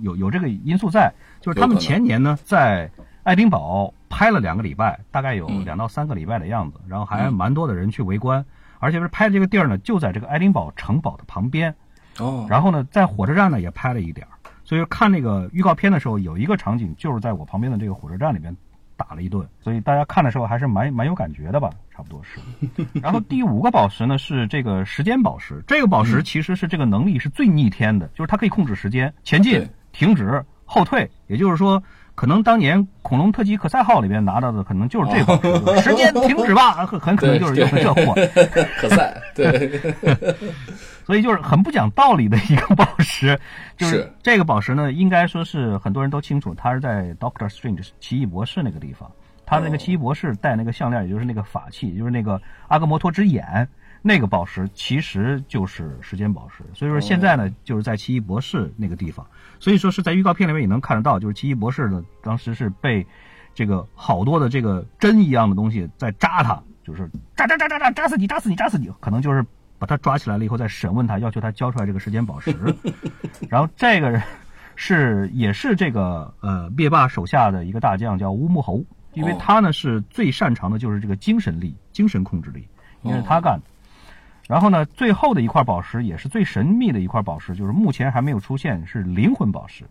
[0.00, 2.88] 有有这个因素在，就是他们前年呢在
[3.24, 5.64] 爱丁堡拍了两个礼拜，大概有嗯。
[5.64, 8.44] 两到三个礼拜的样子，然后还蛮多的人去围观，
[8.78, 11.74] 而且是拍的这个地儿呢就在这个爱丁堡城堡的旁边，
[12.18, 14.32] 哦，然后呢在火车站呢也拍了一点儿，
[14.64, 18.56] 所以看那个预告片的时候，有一个场景就是在我旁边的这个火车站里边
[18.96, 22.40] 打了一顿，所以大家看的时候还是蛮蛮有感觉的吧，差不多是。
[23.00, 31.82] 然后第五个宝石呢是这个时间宝石，这个宝石其实是这个能力是最逆天的，就是它可以控制时间，前进、停止、后退，也就是说。
[32.18, 38.12] 可能当年恐龙特级可赛号里边拿到的，可能就是这个时间停止吧，很很可能就是用的这货。
[38.80, 39.80] 可赛，对，
[41.06, 43.38] 所以就是很不讲道理的一个宝石。
[43.78, 49.08] 就是是这个宝石呢，应该说是很多人都清楚，它是在 Doctor Strange 奇异博士那个地方。
[49.46, 53.68] 他那个哦奇异博士戴那个项链，也就是那个法器，就是那个阿格摩托之眼，
[54.02, 56.64] 那个宝石其实就是时间宝石。
[56.74, 59.24] 所以说现在呢，就是在奇异博士那个地方。
[59.60, 63.06] 所以说是在预告片里面也能看得到，就是奇异博士呢，当时是被
[63.54, 69.44] 这个好多的这个针一样的东西在扎他，就是扎扎扎扎扎扎死你，扎死你，扎死你，可能就是
[69.78, 72.54] 把他抓起来了以后再审问他，要求他交出来这个时间宝石。
[73.48, 74.22] 然后这个人
[74.76, 82.66] 是也是这个呃灭霸手下的一个大将，叫乌木猴，因为他呢是最擅长的就是这个精神力、精神控制力，
[83.02, 83.64] 因为是他干的。
[84.48, 89.84] 然后呢，最后的一块宝石也是最神秘的一块宝石，就是目前还没有出现，是灵魂宝石。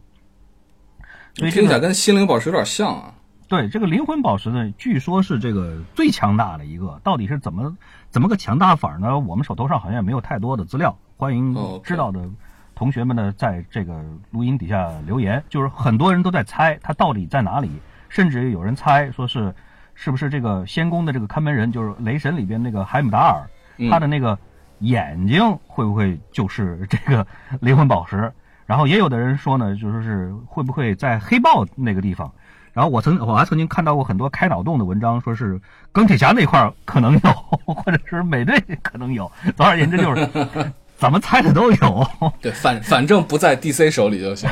[1.36, 3.14] 所以听起来跟心灵宝石有点像啊。
[3.48, 7.78] 对这个灵魂宝石呢，据说是这个最强大的一个，到底是怎么
[8.10, 9.20] 怎么个强大法呢？
[9.20, 12.28] 我们手头上好像也没有太多的资料，欢迎哦知道的
[12.74, 15.42] 同学们呢，在这个录音底下留言。
[15.50, 17.70] 就是很多人都在猜它到底在哪里，
[18.10, 19.54] 甚至有人猜说是
[19.94, 23.50] 是不是这个仙宫的这个看门人，就是雷神里边那个海姆达尔，嗯
[23.90, 24.38] 他的那个
[24.80, 27.26] 眼睛会不会就是这个
[27.62, 28.32] 灵魂宝石？
[28.66, 32.32] 然后也有的人说呢，就说是会不会在黑豹那个地方？
[32.74, 35.60] 然后我曾我还曾经看到过很多开脑洞的文章，说是
[35.92, 37.32] 钢铁侠那块儿可能有，
[37.74, 39.32] 或者是美队可能有。
[39.56, 40.30] 总而言之就是
[40.98, 42.08] 怎么猜的都有，
[42.42, 44.50] 对，反反正不在 DC 手里就行。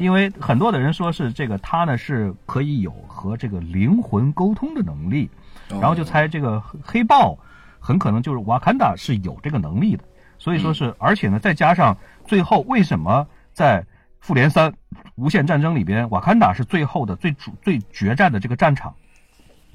[0.00, 5.28] 因为很多的人说是这个他呢是可以有和这个灵魂沟通的能力，
[5.68, 7.36] 然后就猜这个黑黑豹
[7.84, 10.02] 很可能就是瓦坎达是有这个能力的，
[10.38, 13.84] 所以说是，而且呢，再加上最后为什么在
[14.20, 14.72] 复联三
[15.16, 18.94] 无限战争里边，瓦坎达是最后的最主最决战的这个战场，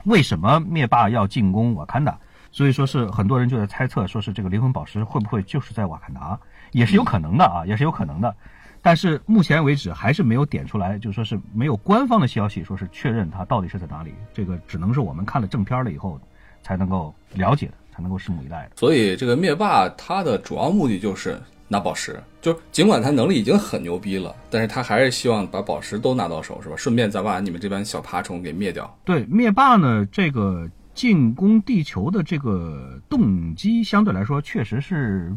[0.05, 2.17] 为什么灭霸要进攻瓦坎达？
[2.51, 6.39] 所以说是很多人就在猜测，说是这个灵魂宝石会不会就是在瓦坎达，
[6.71, 8.35] 也是有可能的啊，也是有可能的。
[8.81, 14.15] 但是目前为止还是没有点出来，就说是没有官方的消息，说是确认它到底是在哪里。
[14.33, 16.19] 这个只能是我们看了正片了以后
[16.63, 18.71] 才能够了解的，能够拭目以待的。
[18.75, 26.75] 所以这个灭霸他的主要目的就是拿宝石，就尽管他能力已经很牛逼了，但是他还是希望把宝石都拿到手，是吧？
[26.75, 28.97] 顺便再把你们这帮小爬虫给灭掉。
[29.05, 35.31] 对，灭霸呢，这个进攻地球的这个动机相对来说确实是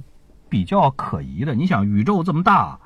[0.49, 1.55] 比较可疑的。
[1.55, 2.79] 你想，宇宙这么大，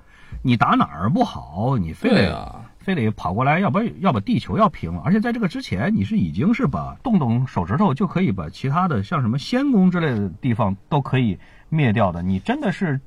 [0.43, 5.03] 你打哪儿不好，你非得、啊，非得跑过来，要不要把地球要平了？
[5.05, 11.37] 而且在这个之前，你是已经是把动动手指头就可以把其他的像什么仙宫之类的地方都可以
[11.69, 12.23] 灭掉的。
[12.23, 13.01] 你真的是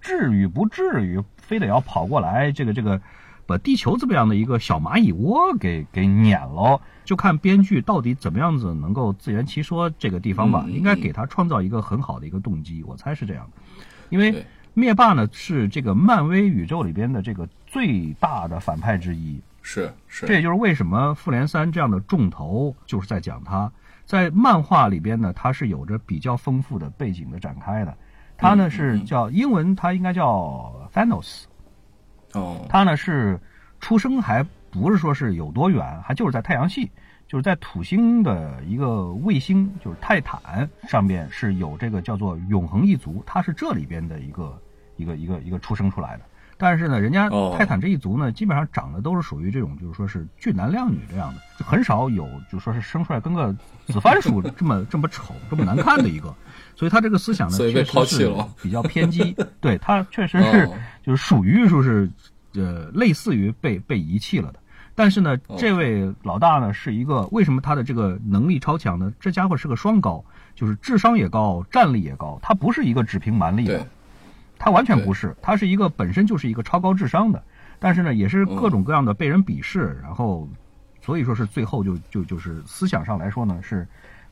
[0.00, 3.00] 至于不至于非得要跑过来，这个这个
[3.44, 6.80] 把地球这么样的一个小蚂蚁窝给给撵喽？
[7.04, 14.46] 就看编剧到底怎么样子能够自圆其说这个地方吧，嗯应该给他创造一个很好的一个动机，我猜是这样的，因为。
[14.76, 23.68] 灭霸呢是这个漫威宇宙里边的这个最大的反派之一，是是，这也就是为什么复联三这样的重头就是在讲他。
[24.04, 27.92] 在漫画里边呢，它是有着比较丰富的背景的展开的。
[28.36, 31.42] 他呢嗯是叫英文，他应该叫 Thanos，
[32.34, 33.40] 哦，他呢是
[33.80, 36.88] 出生还不是说是有多远，还就是在太阳系，
[37.26, 44.62] 就是在土星的一个卫星，就是泰坦上面是有这个叫做永恒一族，他是这里边的一个
[44.96, 46.22] 一个一个一个出生出来的。
[46.56, 53.54] 但是呢，人家哦泰坦这一族呢，基本上长得都是属于这种，就是说是俊男靓女这样的，就很少有就说是生出来跟个
[53.86, 56.34] 紫番薯 这么这么丑、这么难看的一个。
[56.76, 59.34] 所以他这个思想呢，确实是比较偏激。
[59.60, 62.10] 对他确实是哦就是属于说是
[62.54, 64.58] 呃类似于被被遗弃了的。
[64.96, 69.12] 但是呢，哦这位老大呢是一个为什么他的这个能力超强呢？
[69.18, 70.24] 这家伙是个双高，
[70.54, 72.38] 就是智商也高，战力也高。
[72.42, 73.86] 他不是一个只凭蛮力的对，
[74.58, 77.42] 他完全不是，他是一个本身就是一个超高智商的，
[77.78, 80.48] 但是呢，也是各种各样的被人鄙视，然后
[81.02, 83.86] 所以说是最后就就就是思想上来说呢是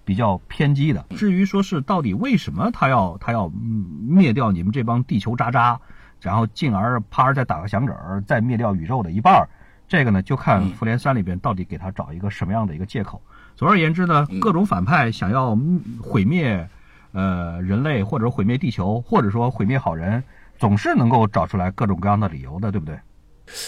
[0.04, 1.04] 比较偏激的。
[1.10, 5.78] 至于说是到底为什么他要他要嗯灭掉你们这帮地球渣渣，
[6.20, 9.48] 然后进而啪儿再打个响指儿，再灭掉宇宙的一半儿，
[9.86, 13.20] 这个呢就看复联三里边到底给他找一个什么样的一个借口。
[13.54, 16.66] 总而言之呢，各种反派想要嗯毁灭
[17.12, 20.22] 呃人类，或者毁灭地球，或者说毁灭好人，
[20.58, 22.98] 总是能够找出来各种各样的理由的，对不对？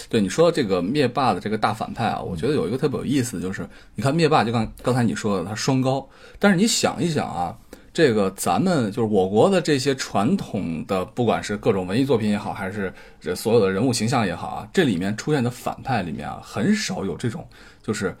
[0.09, 6.07] 对你说这个灭霸的这个大反派啊，我觉得有一个特别有意思就是，你看灭霸就刚刚才你说的他双高，
[6.39, 7.55] 但是你想一想啊，
[7.93, 17.45] 这个咱们就是我国的这些传统的，不管是各种文艺作品也好，还是这所有的人物形象也好啊，这里面出现的反派里面啊，很少有这种
[17.83, 18.15] 就是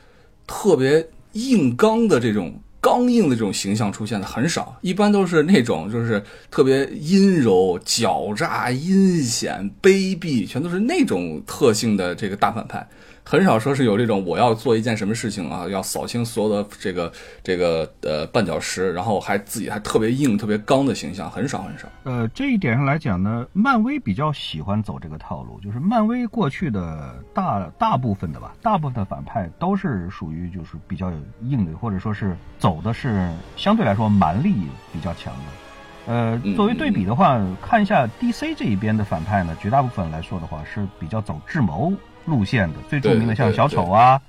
[0.45, 2.53] 特别硬刚的这种。
[2.85, 12.87] 刚硬的这种形象出现的很少，一般都是那种就是特别阴柔、狡诈、阴险、卑鄙，全都是那种特性的这个大反派，
[13.27, 17.11] 很少说是有这种我要做一件什么事情啊，要扫清所有的这个
[17.43, 21.87] 这个呃绊脚石，然后还自己还特别硬、特别刚的形象，很少很少。
[22.03, 34.53] 呃，这一点上来讲呢，漫威比较喜欢走这个套路，就是漫威过去的大大部分的吧，大部分的反派都是属于就是比较有硬的，或者说是走的是相对来说蛮力
[34.93, 36.13] 比较强的。
[36.13, 41.91] 呃嗯，作为对比的话，看一下 DC 这一边的反派呢，绝大部分来说的话是比较走智谋
[42.25, 44.21] 路线的，最著名的像小丑啊，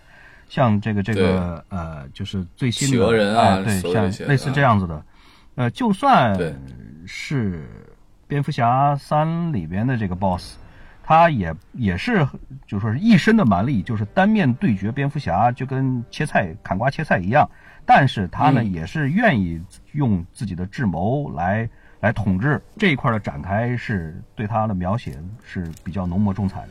[0.49, 5.03] 像这个这个呃，就是最新的企鹅人啊哎对，像类似这样子的。
[5.57, 6.39] 呃，就算
[7.07, 7.67] 是
[8.27, 10.57] 蝙蝠侠三里边的这个 BOSS，
[11.03, 12.29] 他也也是
[12.67, 17.49] 就说是一身的蛮力，就是单面对决蝙蝠侠，就跟切菜砍瓜切菜一样。
[17.87, 21.67] 但是他呢，嗯也是愿意用自己的智谋来
[22.01, 26.69] 来统治这一块的展开，是对他的描写是比较浓墨重彩的。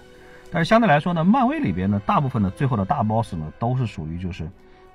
[0.52, 4.50] 但是相对来说呢，漫威里边呢，大部分的最后的大 boss 呢，都是属于就是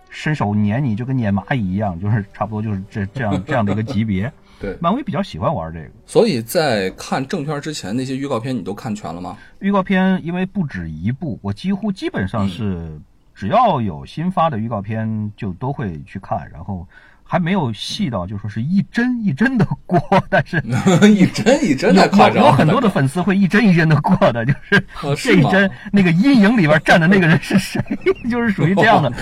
[0.09, 4.33] 伸手撵你，就跟撵蚂蚁一样，就是 差不多就是这这样这样的一个级别。
[4.61, 9.39] 对，漫威比较喜欢玩这个所以在看正片之前，那些预告片你都看全了吗？
[9.61, 13.01] 预告片，因为不止一部，我几乎基本上是
[13.35, 16.87] 只要有新发的预告片就都会去看，然后
[17.31, 20.61] 还没有细到就说是一帧一帧的过，但是
[21.07, 24.85] 一帧一帧有太夸张，有有很多的粉丝会一帧一帧的过的，就是
[25.17, 27.81] 这一帧那个阴影里边站的那个人是谁，
[28.29, 29.13] 就是属于这样的，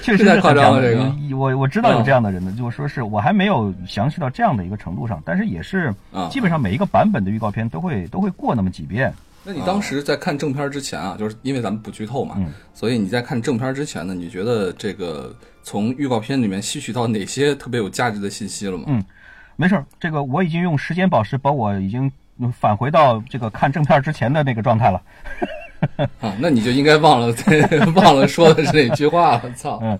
[0.00, 9.12] 确实是夸很这样的张了这个嗯我我知道有嗯这样的人的，就是说是我还没有详细到这样的一个程度上，但是也是啊基本上每一个版本的预告片都会都会过那么几遍。
[9.44, 18.84] 那你当时在看正片之前啊，就是因为咱们不剧透嘛，嗯所以你在看正片之前呢，你觉得这个从预告片里面吸取到哪些特别有价值的信息了吗？
[18.88, 19.04] 嗯
[19.56, 22.10] 没事儿，这个我已经用时间宝石把我已经
[22.52, 25.00] 返回到这个看正片之前的那个状态了。
[26.20, 27.32] 啊，那你就应该忘了
[27.94, 29.78] 忘了说的是哪句话了， 操！
[29.82, 29.98] 嗯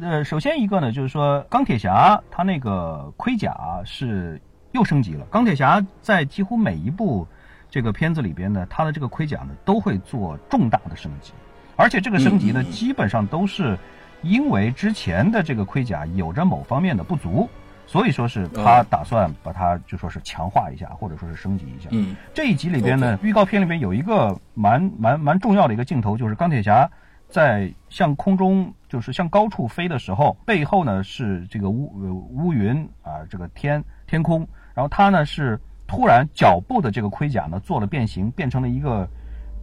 [0.00, 3.54] 呃，首先一个呢，就是说钢铁侠他那个盔甲
[3.84, 4.40] 是
[4.72, 5.24] 又升级了。
[5.30, 7.26] 钢铁侠在几乎每一部
[7.68, 11.32] 这个片子里边呢，他的这个盔甲呢都会做重大的升级，
[11.76, 13.78] 而且这个升级呢，基本上都是
[14.22, 17.48] 因为之前的这个盔甲有着某方面的不足。
[17.86, 21.88] 所以说是他打算把它就说是强化一下，或者说是升级一下。
[21.90, 26.88] 嗯，这一集里边呢，预告片里边有一个蛮蛮蛮重要的一个镜头，就是钢铁侠
[27.28, 34.46] 在向空中就是向高处飞的时候，背后呢是这个乌乌云啊，这个天天空，
[34.80, 39.06] 然后他呢是突然脚部的这个盔甲呢做了变形，变成了一个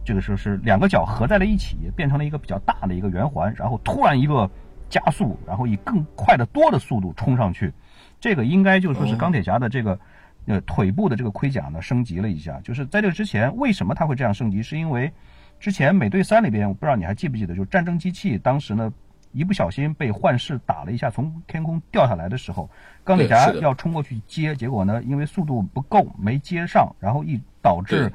[0.04, 4.48] 这个说是两个脚合在了一起，变成了一个比较大的一个圆环，然后突然一个
[4.88, 7.72] 加速，然后以更快的多的速度冲上去。
[8.20, 9.98] 这个应该就说是钢铁侠的这个，
[10.46, 12.60] 呃，腿部的这个盔甲呢升级了一下。
[12.62, 14.62] 就是在这个之前，为什么他会这样升级？
[14.62, 15.12] 是因为
[15.58, 18.92] 之前美队三里边，我不知道你还记不记得，就是战争机器当时呢
[19.38, 22.68] 一不小心被幻视打了一下，从天空掉下来的时候，
[23.04, 28.12] 钢铁侠要冲过去接，结果呢因为速度不够没接上，然后一导致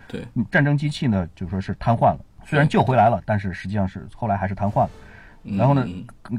[0.52, 2.20] 战争机器呢就说是瘫痪了。
[2.46, 4.90] 虽然救回来了，但是实际上是后来还是瘫痪了。
[5.58, 5.86] 然后呢，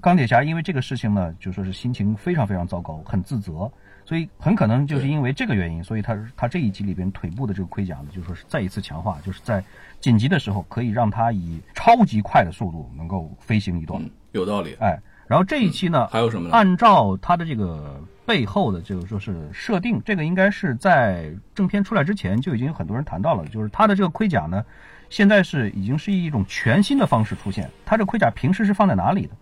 [0.02, 3.70] 钢铁侠因为这个事情呢，就说是心情非常非常糟糕，很自责，
[4.04, 9.62] 所以很可能就是因为这个原因，所以他他这一集里边腿部的这个盔甲呢，就说是再一次强化，就是在
[10.00, 14.02] 紧急的时候可以让他以超级快的速度能够飞行一段。
[14.34, 14.76] 有道理。
[14.80, 16.50] 哎，然后这一期呢，还有什么？
[16.50, 24.64] 按照他的这个背后的这个说是设定，这个应该是在正片出来之前就已经有很多人谈到了，就是他的这个盔甲呢。
[25.10, 27.70] 现在是已经是以一种全新的方式出现。
[27.86, 29.36] 它这盔甲平时是放在哪里的？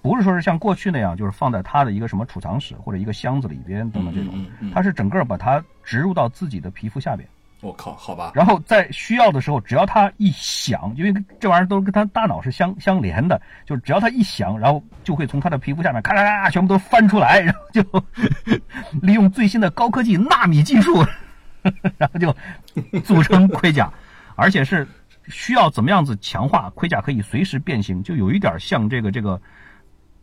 [0.00, 4.44] 不是说是像过去那样，就是放在它的一个什么储藏室或者一个箱子里边等等这种。
[4.72, 7.28] 它是整个把它植入到自己的皮肤下边。
[7.60, 8.32] 我靠，好吧。
[8.34, 17.82] 然后在需要的时候，只要它一响，因为这玩意儿都跟它大脑是相相连的，就只要它一响，然后就会从它的皮肤下面咔咔咔全部都翻出来，然后就
[19.02, 21.04] 利用最新的高科技纳米技术，
[21.96, 22.34] 然后就
[23.00, 23.92] 组成盔甲。
[24.40, 24.86] 而且是
[25.26, 29.40] 需要怎么样子强化盔甲可以随时变形，就有一点像这个这个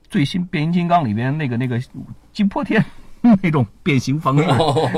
[0.08, 1.78] 最新变形金刚里边那个那个
[2.32, 2.82] 金破天
[3.42, 4.46] 那种变形方式。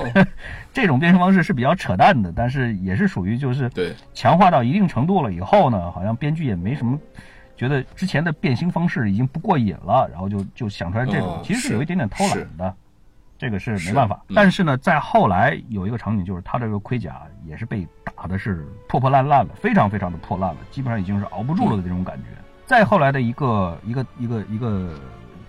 [0.74, 7.00] 这种变形方式是比较扯淡的，但是也是属于就是对强化到一定程度了以后呢，好像编剧也没什么
[7.56, 12.74] 觉得之前的变形方式已经不过瘾了，然后就就想出来这种，其实是有一点点偷懒的。
[13.40, 22.24] 这个是没办法，但是呢，在后来有一个场景，就是他这个盔甲也是被打的是破破烂烂了，非常非常的破烂了，基本上已经是熬不住了的这种感觉。
[22.66, 24.90] 再后来的一个一个一个一个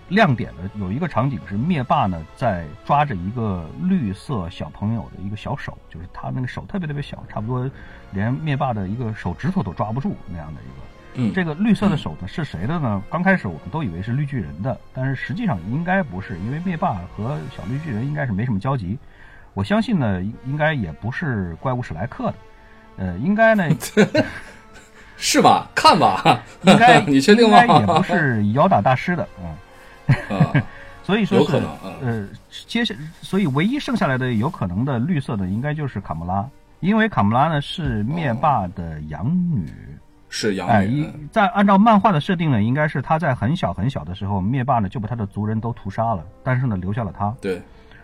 [0.09, 7.69] 亮点呢，有一个场景是灭霸呢在抓着一个绿色小朋友的一个小手，就是他那个手特别特别小，差不多
[8.11, 10.85] 连灭霸的一个手指头都抓不住那样的一个。
[11.15, 13.01] 嗯，这个绿色的手呢是谁的呢？
[13.09, 18.97] 刚开始我们都以为是绿巨人的，但是实际上应该不是，因为灭霸和小绿巨人应该是没什么交集。
[19.55, 22.35] 我相信呢，应该也不是怪物史莱克的，
[22.97, 23.67] 呃，应该呢，
[25.17, 25.67] 是吧？
[25.73, 27.61] 看吧，应该 你确定吗？
[27.61, 29.55] 应该也不是摇打大师的，嗯，
[31.03, 31.57] 所以说是
[32.01, 32.27] 呃，
[32.67, 36.47] 接下所以唯一剩下来的有可能的绿色的，应该就是卡穆拉，
[36.81, 39.65] 因为卡穆拉呢是灭霸的养女。
[40.31, 40.87] 是养哎，
[41.31, 47.35] 在按照漫画的设定呢，应该是他在很小很小的时候，灭霸呢就把他的族人都屠杀了，但是呢留下了他。
[47.41, 47.59] 对，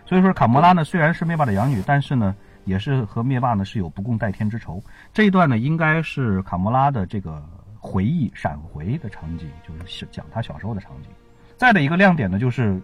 [0.08, 4.82] 所以说卡莫拉呢虽然是灭霸的养女，但是呢也是和灭霸呢是有不共戴天之仇。
[5.14, 7.40] 这一段呢应该是卡莫拉的这个
[7.78, 11.12] 回忆闪回的场景，就是讲他小时候的场景。
[11.58, 12.80] 再的一个亮点呢就是，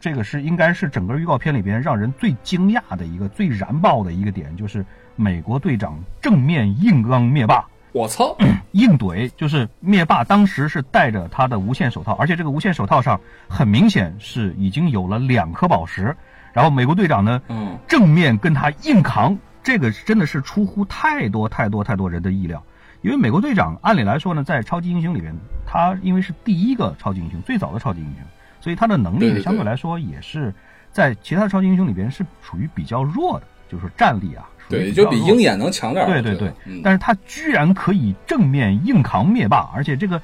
[0.00, 4.84] 这个是应该是整个预告片里边让人最惊讶的一个最燃爆的一个点，就是
[5.16, 7.64] 美国队长正面硬刚灭霸。
[7.92, 8.34] 我操！
[8.72, 16.16] 硬怼就是灭霸，当时是戴着他的无限手套，而且这个无限手套上很明显是已经有了两颗宝石。
[16.54, 22.62] 然后美国队长呢，嗯，正面跟他硬扛，这个真的是出乎太多太多太多人的意料。
[23.02, 25.34] 因为美国队长按理来说呢，在超级英雄里面，
[25.66, 28.24] 他因为是第一个超级英雄，最早的超级英雄，
[28.60, 30.54] 所以他的能力相对来说也是
[30.90, 34.48] 在其他超级英雄里边是属于比较弱的，就是说战力啊。
[34.68, 36.50] 对，就比鹰眼能强点对对对，
[36.82, 40.22] 但是他居然可以正面硬扛灭霸，而且这个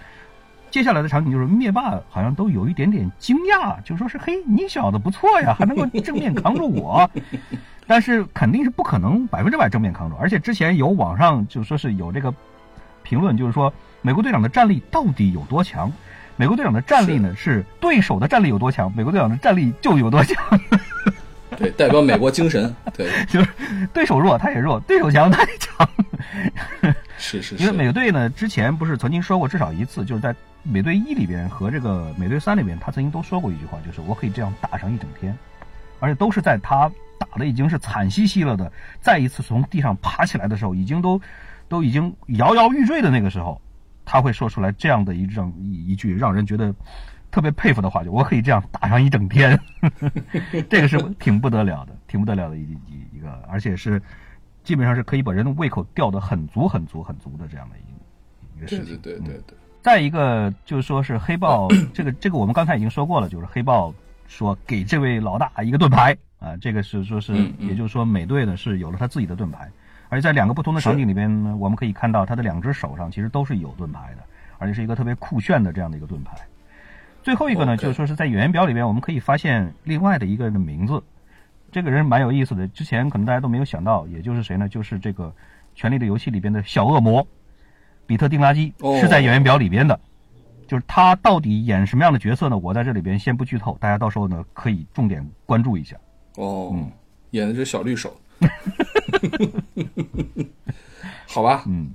[0.71, 7.11] 接下来的场景就是灭霸好像都有一点点惊讶，就说是嘿，你小子不错呀，还能够正面扛住我。
[7.87, 12.33] 但是肯定是不可能百分之百正面扛住，而且之前有网上就说是有这个
[13.09, 15.91] 评论，就是说美国队长的战力到底有多强？
[16.37, 20.37] 美国队长的战力呢是对手的战力有多强，美国队长的战力就有多强。
[21.57, 22.73] 对，代表美国精神。
[22.95, 23.49] 对，就是
[23.93, 26.95] 对手弱他也弱，对手强他也强。
[27.17, 27.57] 是是。
[27.57, 35.37] 因为美队呢，之前不是曾经说过至少一次，就是在美队一里边和这个美队三里边，他曾经都说过一句话，就是我可以这样打上一整天，
[35.99, 36.89] 而且都是在他
[37.19, 41.21] 打的已经是惨兮兮了的，再一次从地上爬起来的时候，已经都
[41.69, 43.61] 都已经摇摇欲坠的那个时候，
[44.05, 46.75] 他会说出来这样的一张一一句让人觉得
[47.31, 49.59] 特别佩服的话，就我可以这样打上一整天，
[50.69, 54.01] 这个是挺不得了的，挺不得了的一一一个，而且是
[54.65, 58.99] 基本上是可以把人的胃口吊得很足很足很足的这样的一一个事情。
[58.99, 59.57] 对对对对。
[59.81, 63.95] 再一个就是说是黑豹，这个这个我们刚才已经说过了，就是黑豹
[64.27, 69.71] 说给这位老大一个盾牌啊，这个是说是，也就是说美队呢是有了他自己的盾牌，
[70.09, 74.23] 而且在两个不同的场景里边呢，我们可以看到他的两只手上其实都是有盾牌的，
[74.59, 76.37] 而且是一个特别酷炫的这样的一个盾牌。
[77.23, 81.03] 最后一个呢，就是说是在演员表里边，我们可以发现另外的一个人的名字，
[81.71, 84.69] 这个人蛮有意思的，之前可能大家都没有想到，也就是谁呢？
[84.69, 85.27] 就是这个
[85.75, 87.27] 《权力的游戏》里边的小恶魔。
[88.07, 90.01] 比特·丁拉基是在演员表里边的，
[90.67, 92.57] 就是他到底演什么样的角色呢？
[92.57, 95.95] 我在这里边先不剧透，大家到时候呢可以重点关注一下。
[96.37, 96.91] 哦，嗯，
[97.33, 98.17] 演的是小绿手，
[101.29, 101.91] 好吧，嗯。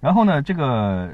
[0.00, 1.10] 然后呢，这个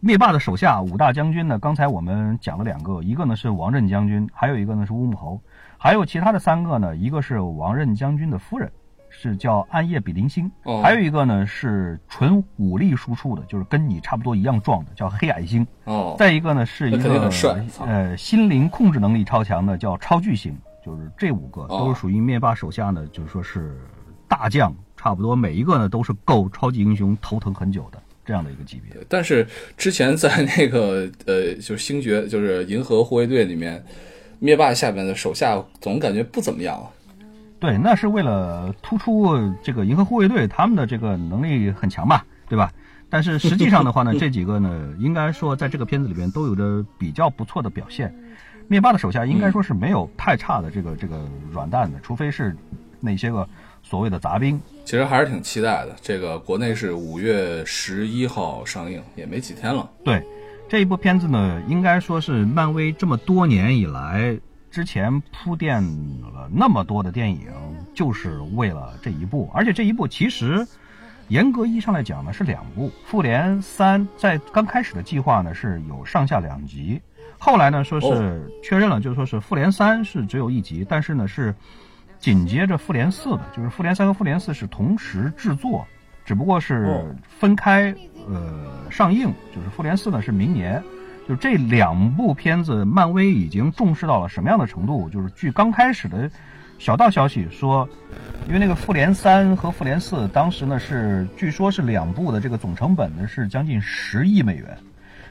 [0.00, 5.40] 灭霸的手下五大将军呢，刚才我们讲了两个，一个呢是王任将军，还有一个呢是乌木猴，
[5.78, 8.70] 还有其他的三个呢，一个是王任将军的夫人。
[9.08, 10.50] 是叫暗夜比邻星，
[10.82, 15.66] 还有一个呢是纯武力输出的，就是跟你差不多一样壮的，叫黑矮星。
[15.84, 17.30] 哦，再一个呢是一个
[17.86, 20.54] 呃心灵控制能力超强的，叫超巨星。
[20.84, 23.80] 就是这五个都是属于灭霸手下呢，就是说是
[24.28, 29.00] 大将，差不多每一个呢都是够超级英雄头疼很久的这样的一个级别。
[29.08, 29.46] 但是
[29.76, 33.84] 之前在那个呃就是星爵就是银河护卫队里面，
[34.38, 36.90] 灭霸下面的手下总感觉不怎么样啊。
[37.58, 42.70] 对，那是为了突出这个银河护卫队他们的这个能力很强吧，对吧？
[43.08, 48.14] 但是实际上的话呢， 这几个呢，应该说在这个片子里边都有着比较不错的表现。
[48.68, 52.54] 灭霸的手下应该说是没有太差的这个这个软蛋的，除非是
[53.00, 53.48] 那些个
[53.88, 54.60] 所谓的杂兵。
[54.84, 55.94] 其实还是挺期待的。
[56.02, 59.88] 这个国内是五月十一号上映，也没几天了。
[60.04, 60.20] 对，
[60.68, 64.36] 这一部片子呢，应该说是漫威这么多年以来。
[64.68, 67.46] 之前铺垫了那么多的电影，
[67.94, 69.48] 就是为了这一部。
[69.54, 70.66] 而且这一部其实
[71.28, 72.90] 严格意义上来讲呢是两部。
[73.06, 77.00] 复联三在刚开始的计划呢是有上下两集，
[77.38, 81.54] 后来呢说是确认了，就是说是复联三是只有一集，但是呢是
[82.26, 85.86] 紧接着复联四的，就是复联三和复联四是同时制作，
[86.24, 87.94] 只不过是分开
[88.26, 90.82] 呃上映，就是复联四呢是明年。
[91.28, 95.08] 就这两部片子，漫威已经重视到了什么样的程度？
[95.08, 96.28] 就是据刚开始的
[96.80, 97.88] 小道消息说，
[98.48, 104.76] 因为那个复联三和复联四当时呢是据说是两部的这个总成本呢是将近十亿美元，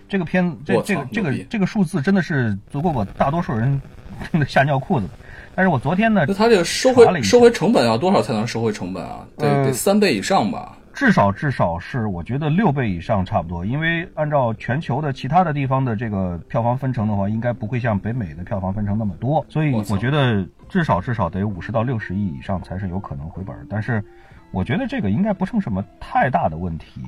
[0.08, 3.82] 这个片这这个这个这个数字真的是足够把大多数人
[4.48, 5.14] 吓尿裤子的。
[5.56, 9.26] 但是我昨天呢，那他这个收回收回成本要多少才能收回成本啊？
[9.38, 10.78] 得得三倍以上吧。
[10.94, 23.56] 至少至少是我觉得六倍以上差不多，因为按照全球的其他的地方的这个票房分成的话，应该不会像北美的票房分成那么多，所以我觉得至少至少得五十到六十亿以上才是有可能回本。
[23.70, 24.04] 但是
[24.52, 27.02] 我觉得这个应该不成什么太大的问题。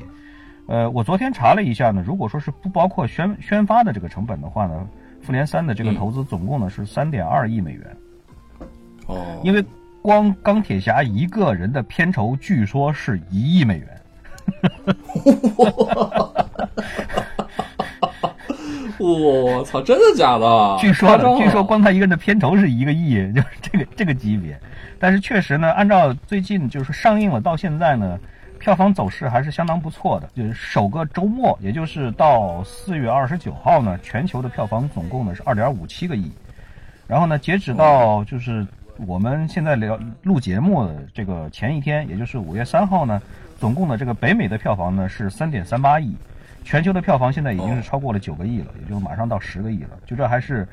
[0.68, 4.86] 呃，我昨天查了一下呢，如果说是不包括宣宣发的这个成本的话呢，
[5.22, 7.98] 复联三的这个投资总共呢是三点二亿美元。
[9.08, 9.66] 哦，因为。
[10.00, 13.88] 光钢铁侠一个人的片酬据说是一亿美元，
[18.98, 20.76] 我操，真的假的？
[20.80, 24.58] 据说，据说光他一个人的片酬是一个亿， 就是这个这个级别。
[24.98, 28.18] 但是确实呢，按照最近就是上映了到现在呢，
[28.60, 30.30] 票房走势还是相当不错的。
[30.34, 36.32] 就是首个周末，也就是到四月二十九号呢，全球的票房总共呢是二点五七个亿。
[37.08, 38.66] 然后呢，截止到就是。
[39.06, 43.22] 我们现在聊录节目的这个前一天，也就是五月三号呢，
[43.60, 46.16] 总共的这个北美的票房呢是三点三八亿，
[46.64, 49.90] 全球的票房现在已经是超过了九个亿了，也就马上到十个亿了。
[50.06, 50.68] 就这还是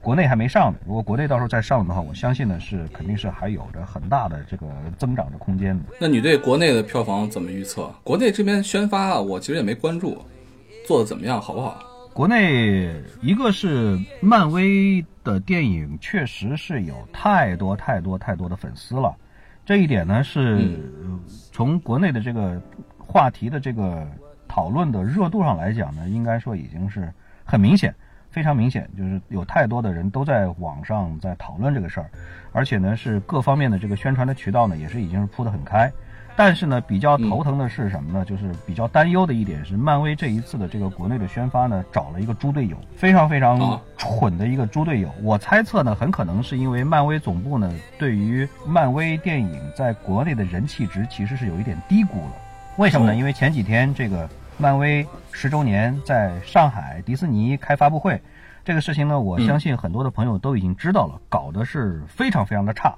[0.00, 4.66] 国内还没上的，如果国内到时候再上的话，我相信呢是肯定是还有着很大的这个
[4.96, 5.84] 增长的空间的。
[6.00, 7.92] 那你对国内的票房怎么预测？
[8.02, 10.16] 国内这边宣发啊我其实也没关注，
[10.86, 11.78] 做的怎么样，好不好？
[12.14, 19.12] 国内一个是漫威的电影，确实是有太多太多太多的粉丝了。
[19.64, 20.78] 这一点呢，是
[21.50, 22.62] 从国内的这个
[22.96, 24.06] 话题的这个
[24.46, 27.12] 讨论的热度上来讲呢，应该说已经是
[27.44, 27.92] 很明显，
[28.30, 32.08] 非常明显，就是有太多的人都在网上在讨论这个事儿，
[32.52, 35.92] 而且呢，是各方面的这个宣传的渠道呢，也是已经是铺得很开。
[36.36, 38.24] 但是呢，比较头疼的是什么呢？
[38.24, 45.08] 就是比较担忧的一点是，漫威这一次的这个国内的宣发呢，找了一个猪队友，非常非常蠢的一个猪队友。
[45.22, 52.32] 我猜测呢，很可能是因为漫威总部呢，对于漫威电影在国内的人气值其实是有一点低估了。
[52.76, 53.16] 为什么呢？
[53.16, 54.28] 因为前几天这个
[54.58, 58.20] 漫威十周年在上海迪士尼开发布会，
[58.62, 62.94] 这个事情呢，我相信很多的朋友都已经知道了，搞得是非常非常的差。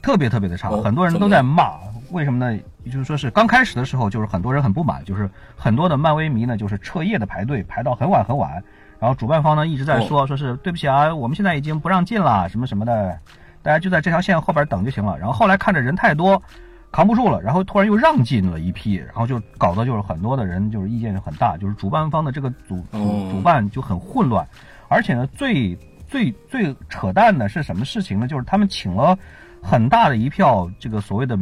[0.00, 1.78] 特别特别的差，很多人都在骂，
[2.10, 2.58] 为什么呢？
[2.86, 8.62] 就是说是刚开始的时候，就是很多人很不满，就是很多的漫威迷呢，就是彻夜的排队，排到很晚很晚。
[8.98, 13.18] 然后主办方呢一直在说，说是对不起啊，我们现在已经不让进了，什么什么的，
[13.62, 15.18] 大家就在这条线后边等就行了。
[15.18, 16.42] 然后后来看着人太多，
[16.90, 24.46] 扛不住了，然后突然又让进了一批，然后就搞得就是很多的人就是意见就很大，就是主办方的这个主主主办就很混乱，
[24.88, 25.76] 而且呢，最
[26.08, 28.26] 最最扯淡的是什么事情呢？
[28.26, 29.18] 就是他们请了。
[29.60, 31.36] 很大的一票这个所谓的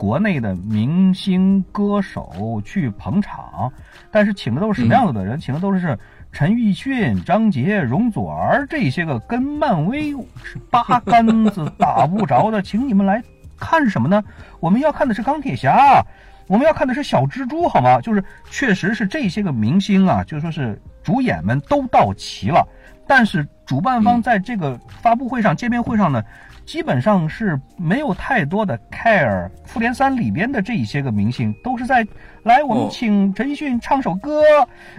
[0.00, 3.70] 国内的明星歌手去捧场，
[4.10, 5.38] 但是请的都是什么样子的人？
[5.38, 5.98] 请的都是
[6.32, 13.22] 陈奕迅、张杰、容祖儿这些个跟漫威是八竿子打不着的，请你们来
[13.58, 14.24] 看什么呢？
[14.58, 16.02] 我们要看的是钢铁侠，
[16.46, 18.00] 我们要看的是小蜘蛛，好吗？
[18.00, 22.66] 就是确实是这些个明星啊，就说是主演们都到齐了，
[23.06, 26.24] 但是主办方在这个发布会上、见面会上呢？
[26.70, 32.06] 基本上是没有太多的 care，复联三里边的这一些个明星都是在
[32.44, 34.40] 来，我们请陈奕迅唱首歌，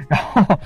[0.09, 0.59] 然后，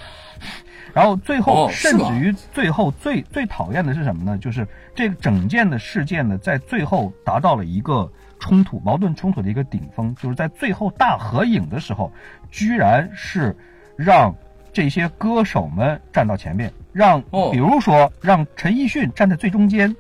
[0.96, 4.36] 然后最后甚至于最后最最讨厌的是什么呢？
[4.40, 12.12] 就是这个整件的事件呢，在最后达到了一个冲突、矛盾冲突的一个顶峰，就是在最后大合影的时候，
[12.50, 13.56] 居然是
[13.96, 14.36] 让
[14.74, 19.96] 这些歌手们站到前面，让比如说让陈奕迅站在最中间。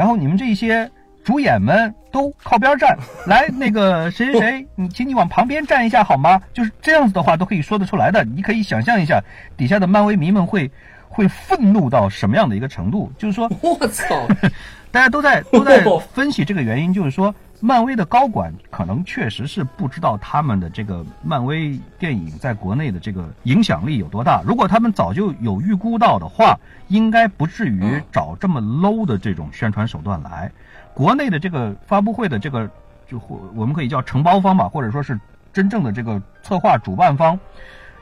[0.00, 0.90] 然后你们这些
[1.22, 2.96] 主演们都靠边站，
[3.26, 6.40] 来那个谁谁谁，你 请你往旁边站一下好吗？
[6.54, 8.24] 就是这样子的话都可以说得出来的。
[8.24, 9.22] 你可以想象一下，
[9.58, 10.70] 底下的漫威迷们会
[11.06, 13.12] 会愤怒到什么样的一个程度？
[13.18, 14.26] 就是说，我操，
[14.90, 15.84] 大家都在都在
[16.14, 17.34] 分析这个原因，就是说。
[17.62, 24.42] 漫威的高管可能确实是不知道他们的这个漫威电影在国内的这个影响力有多大。
[24.46, 26.58] 如果他们早就有预估到的话，
[26.88, 30.50] 应该不至于找这么 low 的这种宣传手段来。
[30.94, 32.68] 国内的这个发布会的这个，
[33.06, 33.20] 就
[33.54, 35.20] 我们可以叫承包方吧，或者说是
[35.52, 37.38] 真正的这个策划主办方，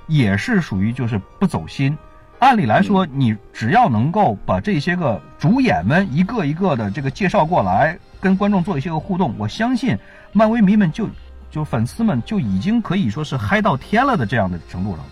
[0.07, 1.99] 也是属于就是不走心。
[2.39, 7.99] 按理来说，你只要能够把这些个主演们一个一个的这个介绍过来。
[8.21, 9.97] 跟观众做一些个互动，我相信
[10.33, 11.09] 漫威迷们就
[11.51, 15.05] 就粉丝们就已经可以说是嗨到天了的这样的程度了。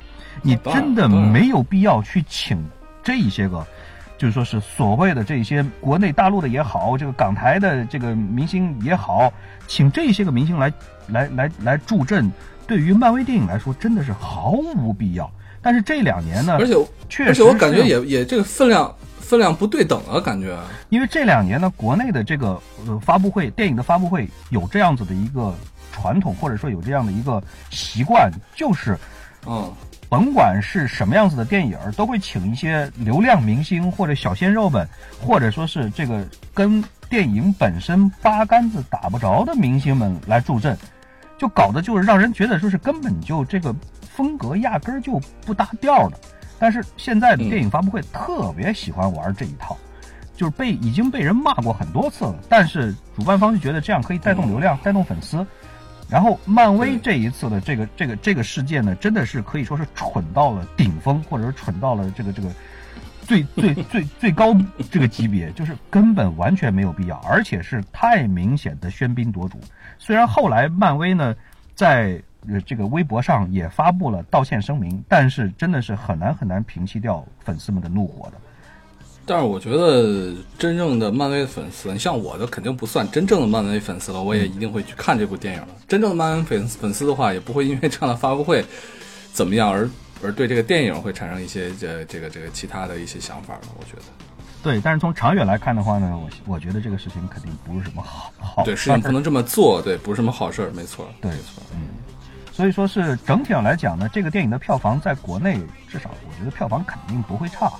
[0.42, 2.62] 你真的没有必要去请
[3.02, 3.66] 这一些个，
[4.18, 9.32] 就是说是所谓的这些国内大陆的也好，这个港台的这个明星也好，
[9.66, 10.72] 请这些个明星来
[11.08, 12.30] 来来来助阵，
[12.66, 15.30] 对于漫威电影来说真的是毫无必要。
[15.62, 16.74] 但是这两年呢，而且
[17.08, 18.94] 确实，而且我感觉也也这个分量。
[19.28, 20.56] 分量不对等啊，感觉。
[20.88, 25.52] 因为这两年呢，国内的这个呃发布会，电影的发布会有这样子的一个
[25.92, 28.96] 传统，或者说有这样的一个习惯，就是，
[29.44, 29.72] 嗯，
[30.08, 34.88] 甭管是什么样子的电影，都会请一些流量明星或者小鲜肉们，
[35.20, 36.24] 或者说是这个
[36.54, 40.76] 跟电影本身八竿子打不着的明星们来助阵，
[41.36, 43.74] 就搞得就是让人觉得说是根本就这个
[44.14, 46.16] 风格压根儿就不搭调的。
[46.58, 49.76] 但是现在的电影发布会特别喜欢玩这一套，
[50.34, 52.36] 就是被已经被人骂过很多次了。
[52.48, 55.46] 但是主办方就觉得这样可以带动流量、带动粉丝。
[56.08, 62.48] 然后漫威这一次的这个这个这个事件呢，真的是可以说是蠢到了顶峰，或者是蠢到了这个这个
[63.22, 64.56] 最最最 最高
[64.90, 69.58] 这个级别，就是根本完全没有必要，而且是太明显的喧宾夺主。
[69.98, 71.34] 虽然后来漫威呢
[71.74, 72.22] 在。
[72.48, 78.34] 呃，这个微博上也发布了道歉声明，但是真的是很难很难平息掉粉丝们的怒火的。
[79.28, 85.68] 但是我觉得真正的漫威粉丝，你像我的肯定不算真正的漫威粉丝了，我也一定会去看这部电影了。
[85.88, 88.64] 真正的漫威粉粉丝的话，也不会因为这样的发布会
[89.32, 89.90] 怎么样而
[90.22, 93.62] 而对这个电影会产生一些这这个这个其他的一些想法了。
[93.76, 94.02] 我觉得，
[94.62, 101.88] 对，但是从长远来看的话呢，我我觉得这个事情肯定不是什么好好对，事情不能这么做，对，不是什么好事儿，没错，对，没错，嗯。
[102.56, 107.70] 所以说是整体上来讲呢，这个电影的票房在国内至少，我觉得票房肯定不会差。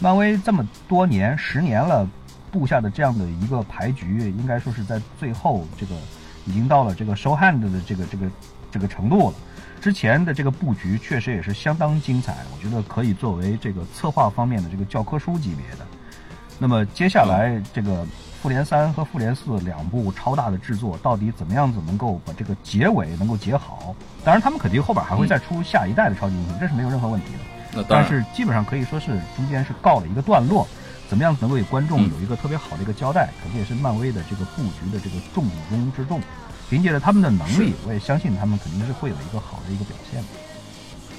[0.00, 2.06] 漫威这么多年、十年了
[2.50, 5.94] 布下的这样的一个牌局，应该说是在最后这个
[6.44, 8.30] 已经到了这个收 hand 的这个这个
[8.70, 9.36] 这个程度了。
[9.80, 15.86] 之前的这个布局确实也是相当精彩，我觉得可以作为这个策划方面的这个教科书级别的。
[16.58, 18.04] 那么接下来这个
[18.42, 23.94] 复联三和复联四两部超大的制作，到底怎么样子能够把这个结尾能够结好？
[24.28, 27.28] 当然，他们肯定后边还会再出下一代的超级英雄，这是没有任何问题
[27.72, 27.82] 的。
[27.88, 30.68] 但是基本上可以说是中间是告了一个段落，
[31.08, 36.20] 怎么样能够给观众嗯有一个特别好的一个交代，肯定也是漫威的这个布局的这个重中之重。
[36.68, 40.28] 凭借着他们的能力，我也相信他们肯定是会有一个好的一个表现的。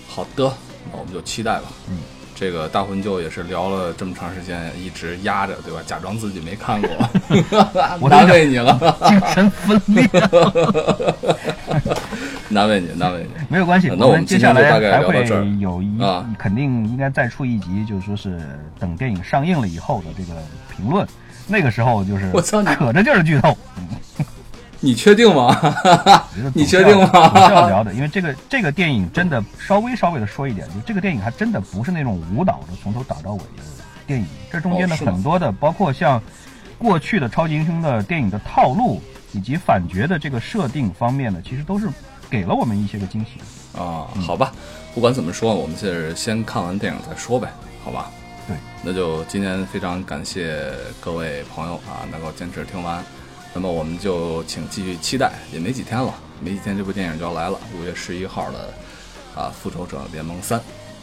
[0.07, 0.53] 好的，
[0.91, 1.69] 那我们就期待吧。
[1.89, 1.97] 嗯，
[2.39, 5.81] 这个大魂舅也是聊了这么长时间，一直压着，对吧？
[5.85, 6.89] 假装自己没看过，
[7.99, 10.07] 我难为你了，精神分裂，
[12.47, 13.29] 难为你，难为你。
[13.49, 15.27] 没有关系，那我们们接下来还会
[15.59, 18.39] 有一啊肯定应该再出一集，就是说是
[18.79, 20.39] 等电影上映了以后的这个
[20.73, 21.05] 评论，
[21.45, 23.57] 那个时候就是我操你可着劲儿剧透。
[24.81, 25.75] 你确定吗？
[26.53, 33.63] 你确定吗总是要聊的，因为这个这个电影真的稍微稍微的说一点，就这个电影还真的不是那种无脑的从头打到尾的
[34.07, 36.21] 电影，这中间的很多的，包括像
[36.77, 39.01] 过去的超级英雄的电影的套路
[39.33, 41.89] 以及反角的这个设定方面呢，其实都是
[42.29, 43.41] 给了我们一些个惊喜。
[43.77, 44.51] 啊，好吧，
[44.95, 47.49] 不管怎么说，我们是先看完电影再说呗，
[47.83, 48.09] 好吧？
[48.47, 53.03] 对，那就今天非常感谢各位朋友啊，能够坚持听完。
[53.59, 58.73] 那么我们就请继续期待，也没几天了，没几天这部电影就要来了，五月十一号的
[59.35, 60.57] 啊《复仇者联盟三》。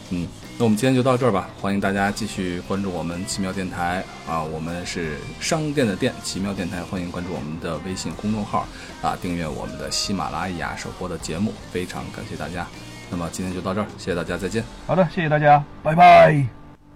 [0.09, 0.27] 嗯，
[0.57, 8.67] 那我们今天就到这儿吧，欢迎大家继续关注我们奇妙电台啊，我们是商店的店奇妙电台，欢迎关注我们的微信公众号
[9.03, 12.67] 啊，订阅我们的喜马拉雅首播的节目，非常感谢大家。
[13.11, 16.43] 那么今天就到这儿，谢谢大家，再见，好的，谢谢大家，拜拜。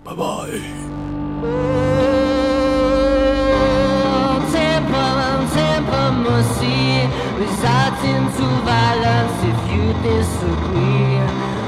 [0.02, 1.99] 拜拜。
[6.40, 7.04] gonna see
[7.36, 11.20] results into violence if you disagree.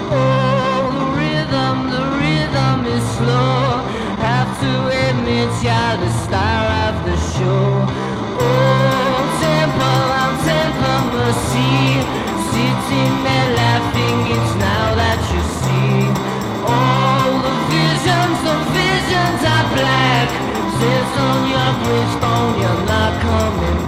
[0.08, 3.84] Oh, the rhythm, the rhythm is slow.
[4.16, 4.72] Have to
[5.08, 7.84] admit you're the star of the show.
[8.40, 12.00] Oh, temple on temple mercy,
[12.50, 14.18] sitting there laughing.
[14.32, 16.00] It's now that you see
[16.64, 20.28] all oh, the visions, the visions are black.
[20.78, 23.81] Says on your bridgestone, you're not coming.